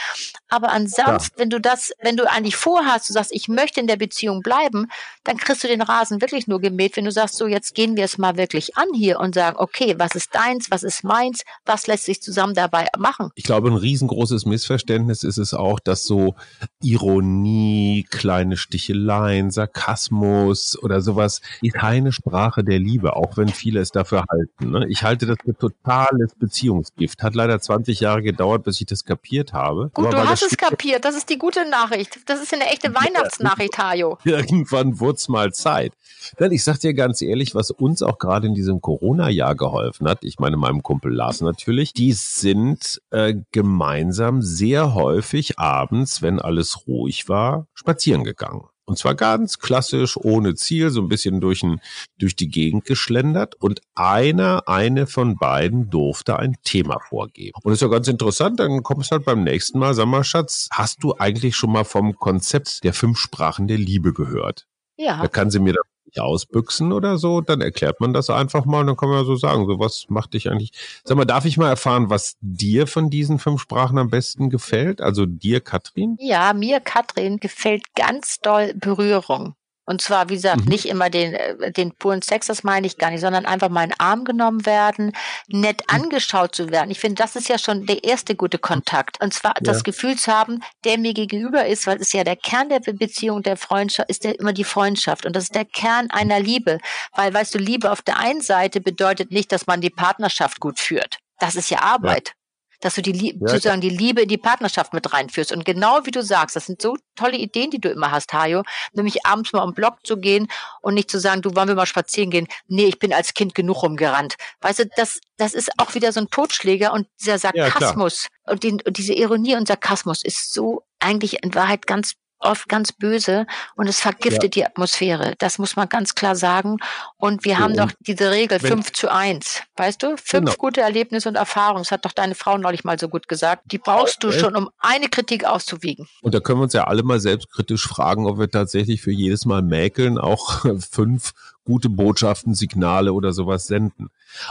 Aber 0.47 0.71
ansonsten 0.71 1.18
kannst, 1.19 1.39
wenn 1.39 1.49
du 1.49 1.59
das, 1.59 1.91
wenn 2.01 2.17
du 2.17 2.29
eigentlich 2.29 2.55
vorhast, 2.55 3.09
du 3.09 3.13
sagst, 3.13 3.31
ich 3.33 3.47
möchte 3.47 3.79
in 3.79 3.87
der 3.87 3.97
Beziehung 3.97 4.41
bleiben, 4.41 4.87
dann 5.23 5.37
kriegst 5.37 5.63
du 5.63 5.67
den 5.67 5.81
Rasen 5.81 6.21
wirklich 6.21 6.47
nur 6.47 6.59
gemäht, 6.59 6.97
wenn 6.97 7.05
du 7.05 7.11
sagst, 7.11 7.35
so 7.35 7.47
jetzt 7.47 7.75
gehen 7.75 7.95
wir 7.95 8.05
es 8.05 8.17
mal 8.17 8.37
wirklich 8.37 8.77
an 8.77 8.87
hier 8.93 9.19
und 9.19 9.35
sagen, 9.35 9.57
okay, 9.57 9.95
was 9.97 10.15
ist 10.15 10.33
deins, 10.33 10.71
was 10.71 10.83
ist 10.83 11.03
meins, 11.03 11.43
was 11.65 11.87
lässt 11.87 12.05
sich 12.05 12.21
zusammen 12.21 12.53
dabei 12.53 12.87
machen. 12.97 13.29
Ich 13.35 13.43
glaube, 13.43 13.69
ein 13.69 13.75
riesengroßes 13.75 14.45
Missverständnis 14.45 15.23
ist 15.23 15.37
es 15.37 15.53
auch, 15.53 15.79
dass 15.79 16.03
so 16.03 16.35
Ironie, 16.81 18.05
kleine 18.09 18.57
Sticheleien, 18.57 19.51
Sarkasmus 19.51 20.77
oder 20.81 21.01
sowas 21.01 21.41
ist 21.61 21.73
keine 21.73 22.11
Sprache 22.11 22.63
der 22.63 22.79
Liebe, 22.79 23.15
auch 23.15 23.37
wenn 23.37 23.49
viele 23.49 23.79
es 23.79 23.91
dafür 23.91 24.25
halten. 24.29 24.71
Ne? 24.71 24.85
Ich 24.89 25.03
halte 25.03 25.25
das 25.25 25.37
für 25.43 25.55
totales 25.55 26.33
Beziehungsgift. 26.35 27.23
Hat 27.23 27.35
leider 27.35 27.59
20 27.59 27.99
Jahre 27.99 28.21
gedauert, 28.21 28.63
bis 28.63 28.79
ich 28.81 28.87
das 28.87 29.05
kapiert 29.05 29.53
habe. 29.53 29.89
Gut, 29.93 30.07
Aber 30.07 30.23
du 30.23 30.29
hast 30.29 30.43
es 30.43 30.57
kapiert. 30.57 31.05
Das 31.09 31.17
ist 31.17 31.31
die 31.31 31.39
gute 31.39 31.67
Nachricht. 31.67 32.19
Das 32.27 32.39
ist 32.39 32.53
eine 32.53 32.67
echte 32.67 32.93
Weihnachtsnachricht, 32.93 33.79
Hajo. 33.79 34.19
Irgendwann 34.25 34.99
wurde 34.99 35.15
es 35.15 35.27
mal 35.27 35.51
Zeit. 35.51 35.91
Denn 36.39 36.51
ich 36.51 36.63
sag 36.63 36.77
dir 36.81 36.93
ganz 36.93 37.23
ehrlich, 37.23 37.55
was 37.55 37.71
uns 37.71 38.03
auch 38.03 38.19
gerade 38.19 38.45
in 38.45 38.53
diesem 38.53 38.79
Corona-Jahr 38.79 39.55
geholfen 39.55 40.07
hat, 40.07 40.19
ich 40.21 40.37
meine 40.37 40.55
meinem 40.55 40.83
Kumpel 40.83 41.11
Lars 41.11 41.41
natürlich, 41.41 41.93
die 41.93 42.13
sind 42.13 43.01
äh, 43.09 43.33
gemeinsam 43.51 44.43
sehr 44.43 44.93
häufig 44.93 45.57
abends, 45.57 46.21
wenn 46.21 46.39
alles 46.39 46.85
ruhig 46.85 47.27
war, 47.27 47.65
spazieren 47.73 48.23
gegangen. 48.23 48.67
Und 48.89 48.97
zwar 48.97 49.13
ganz 49.13 49.59
klassisch, 49.59 50.17
ohne 50.17 50.55
Ziel, 50.55 50.89
so 50.89 51.01
ein 51.01 51.09
bisschen 51.09 51.39
durch, 51.41 51.61
ein, 51.61 51.79
durch 52.17 52.35
die 52.35 52.47
Gegend 52.47 52.85
geschlendert. 52.85 53.53
Und 53.53 53.81
einer, 53.93 54.67
eine 54.67 55.05
von 55.05 55.37
beiden 55.37 55.91
durfte 55.91 56.39
ein 56.39 56.55
Thema 56.63 56.97
vorgeben. 57.07 57.59
Und 57.61 57.71
ist 57.71 57.83
ja 57.83 57.87
ganz 57.87 58.07
interessant, 58.07 58.59
dann 58.59 58.81
kommst 58.81 59.11
du 59.11 59.17
halt 59.17 59.25
beim 59.25 59.43
nächsten 59.43 59.77
Mal, 59.77 59.93
sag 59.93 60.07
mal, 60.07 60.23
Schatz, 60.23 60.69
hast 60.71 61.03
du 61.03 61.13
eigentlich 61.19 61.55
schon 61.55 61.71
mal 61.71 61.83
vom 61.85 62.15
Konzept 62.15 62.83
der 62.83 62.95
fünf 62.95 63.19
Sprachen 63.19 63.67
der 63.67 63.77
Liebe 63.77 64.11
gehört? 64.11 64.65
Ja. 64.97 65.21
Da 65.21 65.27
kann 65.27 65.51
sie 65.51 65.59
mir 65.59 65.73
dann 65.73 65.83
ausbüchsen 66.17 66.91
oder 66.91 67.17
so, 67.17 67.41
dann 67.41 67.61
erklärt 67.61 67.99
man 67.99 68.13
das 68.13 68.29
einfach 68.29 68.65
mal 68.65 68.81
und 68.81 68.87
dann 68.87 68.97
kann 68.97 69.09
man 69.09 69.19
ja 69.19 69.25
so 69.25 69.35
sagen, 69.35 69.65
so 69.67 69.79
was 69.79 70.05
macht 70.09 70.33
dich 70.33 70.49
eigentlich. 70.49 70.71
Sag 71.03 71.17
mal, 71.17 71.25
darf 71.25 71.45
ich 71.45 71.57
mal 71.57 71.69
erfahren, 71.69 72.09
was 72.09 72.37
dir 72.41 72.87
von 72.87 73.09
diesen 73.09 73.39
fünf 73.39 73.61
Sprachen 73.61 73.97
am 73.97 74.09
besten 74.09 74.49
gefällt? 74.49 75.01
Also 75.01 75.25
dir, 75.25 75.61
Katrin? 75.61 76.15
Ja, 76.19 76.53
mir, 76.53 76.79
Katrin, 76.79 77.37
gefällt 77.37 77.83
ganz 77.95 78.39
doll 78.39 78.73
Berührung. 78.73 79.55
Und 79.89 80.03
zwar, 80.03 80.29
wie 80.29 80.35
gesagt, 80.35 80.65
mhm. 80.65 80.69
nicht 80.69 80.85
immer 80.85 81.09
den, 81.09 81.33
äh, 81.33 81.71
den 81.71 81.95
puren 81.95 82.21
Sex, 82.21 82.45
das 82.45 82.63
meine 82.63 82.85
ich 82.85 82.99
gar 82.99 83.09
nicht, 83.09 83.21
sondern 83.21 83.47
einfach 83.47 83.69
mal 83.69 83.85
in 83.85 83.89
den 83.89 83.99
Arm 83.99 84.23
genommen 84.23 84.67
werden, 84.67 85.13
nett 85.47 85.81
mhm. 85.81 85.95
angeschaut 85.95 86.53
zu 86.53 86.69
werden. 86.69 86.91
Ich 86.91 86.99
finde, 86.99 87.15
das 87.15 87.35
ist 87.35 87.49
ja 87.49 87.57
schon 87.57 87.87
der 87.87 88.03
erste 88.03 88.35
gute 88.35 88.59
Kontakt. 88.59 89.19
Und 89.19 89.33
zwar 89.33 89.55
ja. 89.55 89.63
das 89.63 89.83
Gefühl 89.83 90.15
zu 90.15 90.31
haben, 90.31 90.61
der 90.85 90.99
mir 90.99 91.15
gegenüber 91.15 91.65
ist, 91.65 91.87
weil 91.87 91.95
es 91.95 92.03
ist 92.03 92.13
ja 92.13 92.23
der 92.23 92.35
Kern 92.35 92.69
der 92.69 92.81
Beziehung, 92.81 93.41
der 93.41 93.57
Freundschaft, 93.57 94.11
ist 94.11 94.23
ja 94.25 94.31
immer 94.31 94.53
die 94.53 94.63
Freundschaft. 94.63 95.25
Und 95.25 95.35
das 95.35 95.45
ist 95.45 95.55
der 95.55 95.65
Kern 95.65 96.11
einer 96.11 96.39
Liebe. 96.39 96.77
Weil, 97.15 97.33
weißt 97.33 97.55
du, 97.55 97.57
Liebe 97.57 97.91
auf 97.91 98.03
der 98.03 98.19
einen 98.19 98.41
Seite 98.41 98.81
bedeutet 98.81 99.31
nicht, 99.31 99.51
dass 99.51 99.65
man 99.65 99.81
die 99.81 99.89
Partnerschaft 99.89 100.59
gut 100.59 100.79
führt. 100.79 101.17
Das 101.39 101.55
ist 101.55 101.71
ja 101.71 101.81
Arbeit. 101.81 102.27
Ja. 102.27 102.38
Dass 102.79 102.95
du 102.95 103.01
die 103.01 103.11
Liebe, 103.11 103.39
ja, 103.41 103.47
sozusagen 103.49 103.81
die 103.81 103.89
Liebe 103.89 104.21
in 104.21 104.29
die 104.29 104.37
Partnerschaft 104.37 104.93
mit 104.93 105.11
reinführst. 105.11 105.51
Und 105.51 105.65
genau 105.65 106.05
wie 106.05 106.11
du 106.11 106.23
sagst, 106.23 106.55
das 106.55 106.65
sind 106.65 106.81
so 106.81 106.97
tolle 107.15 107.37
Ideen, 107.37 107.71
die 107.71 107.79
du 107.79 107.89
immer 107.89 108.11
hast, 108.11 108.33
Hajo, 108.33 108.63
nämlich 108.93 109.25
abends 109.25 109.53
mal 109.53 109.63
um 109.63 109.73
Block 109.73 110.05
zu 110.05 110.17
gehen 110.17 110.47
und 110.81 110.93
nicht 110.93 111.11
zu 111.11 111.19
sagen, 111.19 111.41
du 111.41 111.55
wollen 111.55 111.67
wir 111.67 111.75
mal 111.75 111.85
spazieren 111.85 112.31
gehen. 112.31 112.47
Nee, 112.67 112.85
ich 112.85 112.99
bin 112.99 113.13
als 113.13 113.33
Kind 113.33 113.55
genug 113.55 113.83
rumgerannt. 113.83 114.35
Weißt 114.61 114.79
du, 114.79 114.85
das, 114.95 115.19
das 115.37 115.53
ist 115.53 115.71
auch 115.77 115.93
wieder 115.95 116.11
so 116.11 116.21
ein 116.21 116.29
Totschläger 116.29 116.93
und 116.93 117.07
dieser 117.19 117.37
Sarkasmus 117.37 118.27
ja, 118.45 118.53
und, 118.53 118.63
die, 118.63 118.71
und 118.71 118.97
diese 118.97 119.13
Ironie 119.13 119.55
und 119.55 119.67
Sarkasmus 119.67 120.23
ist 120.23 120.53
so 120.53 120.83
eigentlich 120.99 121.43
in 121.43 121.53
Wahrheit 121.55 121.87
ganz 121.87 122.15
oft 122.39 122.69
ganz 122.69 122.91
böse 122.91 123.45
und 123.75 123.87
es 123.87 123.99
vergiftet 123.99 124.43
ja. 124.43 124.49
die 124.49 124.65
Atmosphäre. 124.65 125.35
Das 125.39 125.59
muss 125.59 125.75
man 125.75 125.89
ganz 125.89 126.15
klar 126.15 126.35
sagen. 126.35 126.77
Und 127.17 127.45
wir 127.45 127.55
so, 127.55 127.59
haben 127.59 127.75
doch 127.75 127.91
diese 127.99 128.31
Regel 128.31 128.59
5 128.59 128.91
zu 128.91 129.11
1. 129.11 129.63
Weißt 129.77 130.01
du? 130.03 130.17
Fünf 130.17 130.45
genau. 130.45 130.53
gute 130.57 130.81
Erlebnisse 130.81 131.29
und 131.29 131.35
Erfahrungen. 131.35 131.83
Das 131.83 131.91
hat 131.91 132.05
doch 132.05 132.13
deine 132.13 132.35
Frau 132.35 132.57
neulich 132.57 132.83
mal 132.83 132.99
so 132.99 133.09
gut 133.09 133.27
gesagt. 133.27 133.63
Die 133.71 133.77
brauchst 133.77 134.23
du 134.23 134.31
schon, 134.31 134.55
um 134.55 134.69
eine 134.79 135.09
Kritik 135.09 135.45
auszuwiegen. 135.45 136.07
Und 136.21 136.33
da 136.33 136.39
können 136.39 136.59
wir 136.59 136.63
uns 136.63 136.73
ja 136.73 136.85
alle 136.85 137.03
mal 137.03 137.19
selbstkritisch 137.19 137.87
fragen, 137.87 138.27
ob 138.27 138.39
wir 138.39 138.49
tatsächlich 138.49 139.01
für 139.01 139.11
jedes 139.11 139.45
Mal 139.45 139.61
mäkeln 139.61 140.17
auch 140.17 140.65
fünf 140.91 141.33
gute 141.65 141.89
Botschaften, 141.89 142.55
Signale 142.55 143.13
oder 143.13 143.31
sowas 143.31 143.67
senden. 143.67 144.09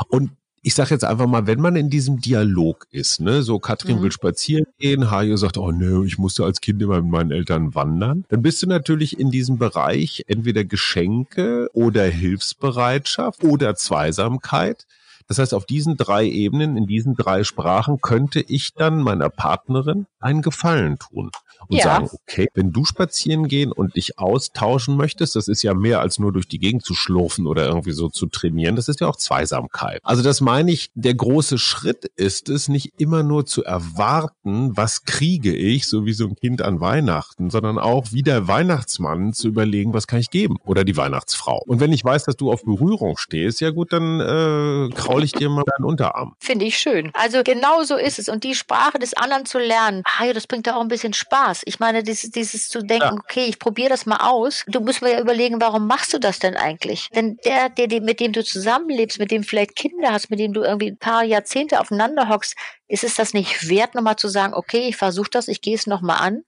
Und 0.08 0.30
ich 0.62 0.74
sage 0.74 0.90
jetzt 0.90 1.04
einfach 1.04 1.26
mal, 1.26 1.46
wenn 1.46 1.60
man 1.60 1.76
in 1.76 1.90
diesem 1.90 2.20
Dialog 2.20 2.86
ist, 2.90 3.20
ne, 3.20 3.42
so 3.42 3.58
Katrin 3.58 3.98
mhm. 3.98 4.02
will 4.02 4.12
spazieren 4.12 4.66
gehen, 4.78 5.10
Hajo 5.10 5.36
sagt, 5.36 5.58
oh 5.58 5.70
ne, 5.72 6.04
ich 6.06 6.18
musste 6.18 6.44
als 6.44 6.60
Kind 6.60 6.82
immer 6.82 7.00
mit 7.00 7.10
meinen 7.10 7.30
Eltern 7.30 7.74
wandern, 7.74 8.24
dann 8.28 8.42
bist 8.42 8.62
du 8.62 8.66
natürlich 8.66 9.18
in 9.18 9.30
diesem 9.30 9.58
Bereich 9.58 10.24
entweder 10.26 10.64
Geschenke 10.64 11.68
oder 11.72 12.04
Hilfsbereitschaft 12.04 13.44
oder 13.44 13.74
Zweisamkeit. 13.74 14.86
Das 15.28 15.38
heißt, 15.38 15.54
auf 15.54 15.66
diesen 15.66 15.96
drei 15.96 16.26
Ebenen, 16.26 16.76
in 16.76 16.86
diesen 16.86 17.14
drei 17.14 17.44
Sprachen 17.44 18.00
könnte 18.00 18.40
ich 18.40 18.74
dann 18.74 19.02
meiner 19.02 19.28
Partnerin 19.28 20.06
einen 20.20 20.42
Gefallen 20.42 20.98
tun 20.98 21.30
und 21.68 21.76
ja. 21.76 21.84
sagen, 21.84 22.08
okay, 22.12 22.48
wenn 22.54 22.72
du 22.72 22.84
spazieren 22.84 23.46
gehen 23.46 23.72
und 23.72 23.96
dich 23.96 24.18
austauschen 24.18 24.96
möchtest, 24.96 25.36
das 25.36 25.48
ist 25.48 25.62
ja 25.62 25.74
mehr 25.74 26.00
als 26.00 26.18
nur 26.18 26.32
durch 26.32 26.48
die 26.48 26.58
Gegend 26.58 26.84
zu 26.84 26.94
schlurfen 26.94 27.46
oder 27.46 27.66
irgendwie 27.66 27.92
so 27.92 28.08
zu 28.08 28.26
trainieren, 28.26 28.76
das 28.76 28.88
ist 28.88 29.00
ja 29.00 29.06
auch 29.06 29.16
Zweisamkeit. 29.16 30.00
Also 30.02 30.22
das 30.22 30.40
meine 30.40 30.70
ich, 30.70 30.90
der 30.94 31.14
große 31.14 31.58
Schritt 31.58 32.10
ist 32.16 32.48
es, 32.48 32.68
nicht 32.68 32.94
immer 32.98 33.22
nur 33.22 33.44
zu 33.44 33.64
erwarten, 33.64 34.76
was 34.76 35.04
kriege 35.04 35.54
ich, 35.54 35.86
so 35.86 36.06
wie 36.06 36.12
so 36.12 36.26
ein 36.26 36.36
Kind 36.36 36.62
an 36.62 36.80
Weihnachten, 36.80 37.50
sondern 37.50 37.78
auch 37.78 38.12
wie 38.12 38.22
der 38.22 38.48
Weihnachtsmann 38.48 39.32
zu 39.32 39.48
überlegen, 39.48 39.92
was 39.92 40.06
kann 40.06 40.20
ich 40.20 40.30
geben 40.30 40.56
oder 40.64 40.84
die 40.84 40.96
Weihnachtsfrau. 40.96 41.62
Und 41.66 41.80
wenn 41.80 41.92
ich 41.92 42.04
weiß, 42.04 42.24
dass 42.24 42.36
du 42.36 42.50
auf 42.50 42.64
Berührung 42.64 43.16
stehst, 43.16 43.60
ja 43.60 43.70
gut, 43.70 43.92
dann 43.92 44.20
äh, 44.20 44.94
kraul 45.18 45.24
ich 45.24 45.32
dir 45.32 45.48
mal 45.48 45.64
deinen 45.64 45.84
Unterarm. 45.84 46.34
Finde 46.38 46.64
ich 46.64 46.78
schön. 46.78 47.10
Also 47.14 47.42
genau 47.42 47.82
so 47.82 47.96
ist 47.96 48.18
es. 48.18 48.28
Und 48.28 48.44
die 48.44 48.54
Sprache 48.54 48.98
des 48.98 49.14
anderen 49.14 49.46
zu 49.46 49.58
lernen, 49.58 50.02
ah 50.18 50.24
ja, 50.24 50.32
das 50.32 50.46
bringt 50.46 50.66
ja 50.66 50.76
auch 50.76 50.80
ein 50.80 50.88
bisschen 50.88 51.12
Spaß. 51.12 51.62
Ich 51.64 51.80
meine, 51.80 52.02
dieses, 52.02 52.30
dieses 52.30 52.68
zu 52.68 52.82
denken, 52.82 53.16
ja. 53.16 53.22
okay, 53.22 53.44
ich 53.46 53.58
probiere 53.58 53.90
das 53.90 54.06
mal 54.06 54.18
aus. 54.18 54.64
Du 54.66 54.80
musst 54.80 55.02
mir 55.02 55.12
ja 55.12 55.20
überlegen, 55.20 55.60
warum 55.60 55.86
machst 55.86 56.12
du 56.12 56.18
das 56.18 56.38
denn 56.38 56.56
eigentlich? 56.56 57.08
Denn 57.14 57.36
der, 57.44 57.68
der, 57.68 58.00
mit 58.00 58.20
dem 58.20 58.32
du 58.32 58.44
zusammenlebst, 58.44 59.18
mit 59.18 59.30
dem 59.30 59.42
vielleicht 59.42 59.76
Kinder 59.76 60.12
hast, 60.12 60.30
mit 60.30 60.38
dem 60.38 60.52
du 60.52 60.62
irgendwie 60.62 60.90
ein 60.90 60.98
paar 60.98 61.24
Jahrzehnte 61.24 61.80
aufeinander 61.80 62.28
hockst, 62.28 62.56
ist 62.88 63.04
es 63.04 63.14
das 63.14 63.34
nicht 63.34 63.68
wert, 63.68 63.94
nochmal 63.94 64.16
zu 64.16 64.28
sagen, 64.28 64.54
okay, 64.54 64.88
ich 64.88 64.96
versuche 64.96 65.30
das, 65.30 65.48
ich 65.48 65.60
gehe 65.60 65.74
es 65.74 65.86
nochmal 65.86 66.18
an? 66.20 66.42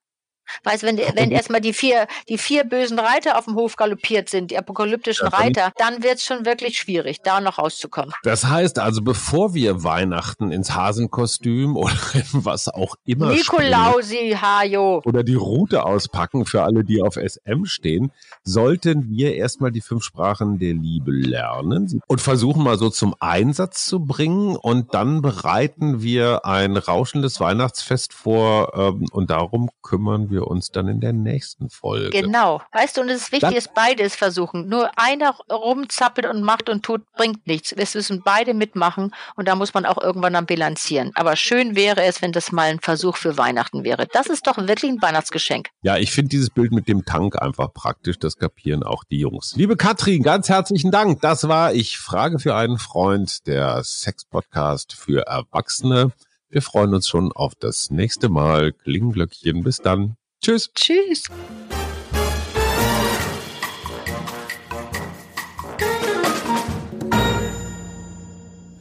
Weißt, 0.65 0.83
wenn, 0.83 0.99
wenn 0.99 1.31
erstmal 1.31 1.61
die 1.61 1.73
vier, 1.73 2.07
die 2.29 2.39
vier 2.39 2.65
bösen 2.65 2.99
Reiter 2.99 3.39
auf 3.39 3.45
dem 3.45 3.55
Hof 3.55 3.77
galoppiert 3.77 4.29
sind, 4.29 4.51
die 4.51 4.59
apokalyptischen 4.59 5.29
Reiter, 5.29 5.73
dann 5.77 6.03
wird 6.03 6.17
es 6.17 6.25
schon 6.25 6.45
wirklich 6.45 6.79
schwierig, 6.79 7.23
da 7.23 7.41
noch 7.41 7.59
rauszukommen. 7.59 8.13
Das 8.23 8.47
heißt 8.47 8.79
also, 8.79 9.03
bevor 9.03 9.55
wir 9.55 9.83
Weihnachten 9.85 10.53
ins 10.53 10.75
Hasenkostüm 10.75 11.77
oder 11.77 11.93
was 12.33 12.69
auch 12.69 12.97
immer 13.05 13.31
Nikolausi, 13.33 14.37
Hajo. 14.41 15.03
oder 15.05 15.23
die 15.23 15.35
Route 15.35 15.85
auspacken 15.85 16.47
für 16.47 16.63
alle, 16.63 16.85
die 16.85 17.03
auf 17.03 17.15
SM 17.15 17.65
stehen, 17.65 18.13
sollten 18.45 19.09
wir 19.09 19.35
erstmal 19.35 19.71
die 19.71 19.81
fünf 19.81 20.05
Sprachen 20.05 20.59
der 20.59 20.75
Liebe 20.75 21.13
lernen 21.13 22.01
und 22.07 22.21
versuchen 22.21 22.63
mal 22.63 22.79
so 22.79 22.91
zum 22.91 23.15
Einsatz 23.21 23.85
zu 23.85 24.01
bringen 24.01 24.57
und 24.57 24.95
dann 24.95 25.23
bereiten 25.23 26.03
wir 26.03 26.45
ein 26.45 26.77
rauschendes 26.77 27.41
Weihnachtsfest 27.41 28.13
vor 28.13 28.73
ähm, 28.75 29.07
und 29.13 29.31
darum 29.31 29.71
kümmern 29.83 30.31
wir 30.31 30.40
wir 30.41 30.49
uns 30.49 30.71
dann 30.71 30.89
in 30.89 31.01
der 31.01 31.13
nächsten 31.13 31.71
Folge. 31.71 32.11
Genau. 32.11 32.61
Weißt 32.73 32.97
du, 32.97 33.03
und 33.03 33.09
es 33.09 33.23
ist 33.23 33.33
wichtig, 33.33 33.55
dass 33.55 33.73
beides 33.73 34.17
versuchen. 34.17 34.69
Nur 34.69 34.91
einer 34.97 35.37
rumzappelt 35.51 36.27
und 36.27 36.43
macht 36.43 36.69
und 36.69 36.85
tut, 36.85 37.03
bringt 37.13 37.47
nichts. 37.47 37.73
Es 37.73 37.95
müssen 37.95 38.23
beide 38.25 38.55
mitmachen 38.55 39.15
und 39.37 39.47
da 39.47 39.55
muss 39.55 39.75
man 39.75 39.87
auch 39.87 40.01
irgendwann 40.03 40.33
dann 40.33 40.47
bilanzieren. 40.47 41.13
Aber 41.15 41.37
schön 41.37 41.77
wäre 41.77 42.03
es, 42.03 42.23
wenn 42.23 42.33
das 42.33 42.53
mal 42.53 42.71
ein 42.71 42.81
Versuch 42.81 43.17
für 43.17 43.37
Weihnachten 43.37 43.85
wäre. 43.85 44.07
Das 44.13 44.27
ist 44.27 44.47
doch 44.47 44.57
wirklich 44.59 44.91
ein 44.91 45.03
Weihnachtsgeschenk. 45.03 45.69
Ja, 45.83 45.97
ich 45.97 46.11
finde 46.11 46.31
dieses 46.31 46.51
Bild 46.51 46.73
mit 46.73 46.89
dem 46.89 47.05
Tank 47.05 47.41
einfach 47.41 47.73
praktisch. 47.73 48.19
Das 48.19 48.37
kapieren 48.37 48.83
auch 48.83 49.05
die 49.05 49.19
Jungs. 49.19 49.55
Liebe 49.57 49.77
Katrin, 49.77 50.23
ganz 50.23 50.49
herzlichen 50.49 50.91
Dank. 50.91 51.21
Das 51.21 51.49
war 51.49 51.75
Ich 51.75 51.99
frage 51.99 52.39
für 52.39 52.55
einen 52.55 52.79
Freund, 52.79 53.47
der 53.47 53.83
Sex-Podcast 53.85 54.95
für 54.95 55.27
Erwachsene. 55.27 56.13
Wir 56.49 56.63
freuen 56.63 56.95
uns 56.95 57.09
schon 57.09 57.31
auf 57.31 57.55
das 57.55 57.91
nächste 57.91 58.29
Mal. 58.29 58.73
Klingenglöckchen. 58.73 59.63
Bis 59.63 59.79
dann. 59.79 60.17
Tschüss. 60.41 60.71
Tschüss. 60.75 61.25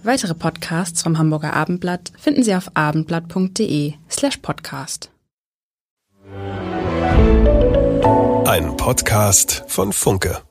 Weitere 0.03 0.33
Podcasts 0.33 1.03
vom 1.03 1.17
Hamburger 1.17 1.53
Abendblatt 1.53 2.11
finden 2.17 2.43
Sie 2.43 2.55
auf 2.55 2.71
abendblatt.de 2.73 3.93
slash 4.09 4.37
podcast. 4.37 5.11
Ein 8.45 8.75
Podcast 8.77 9.63
von 9.67 9.93
Funke. 9.93 10.41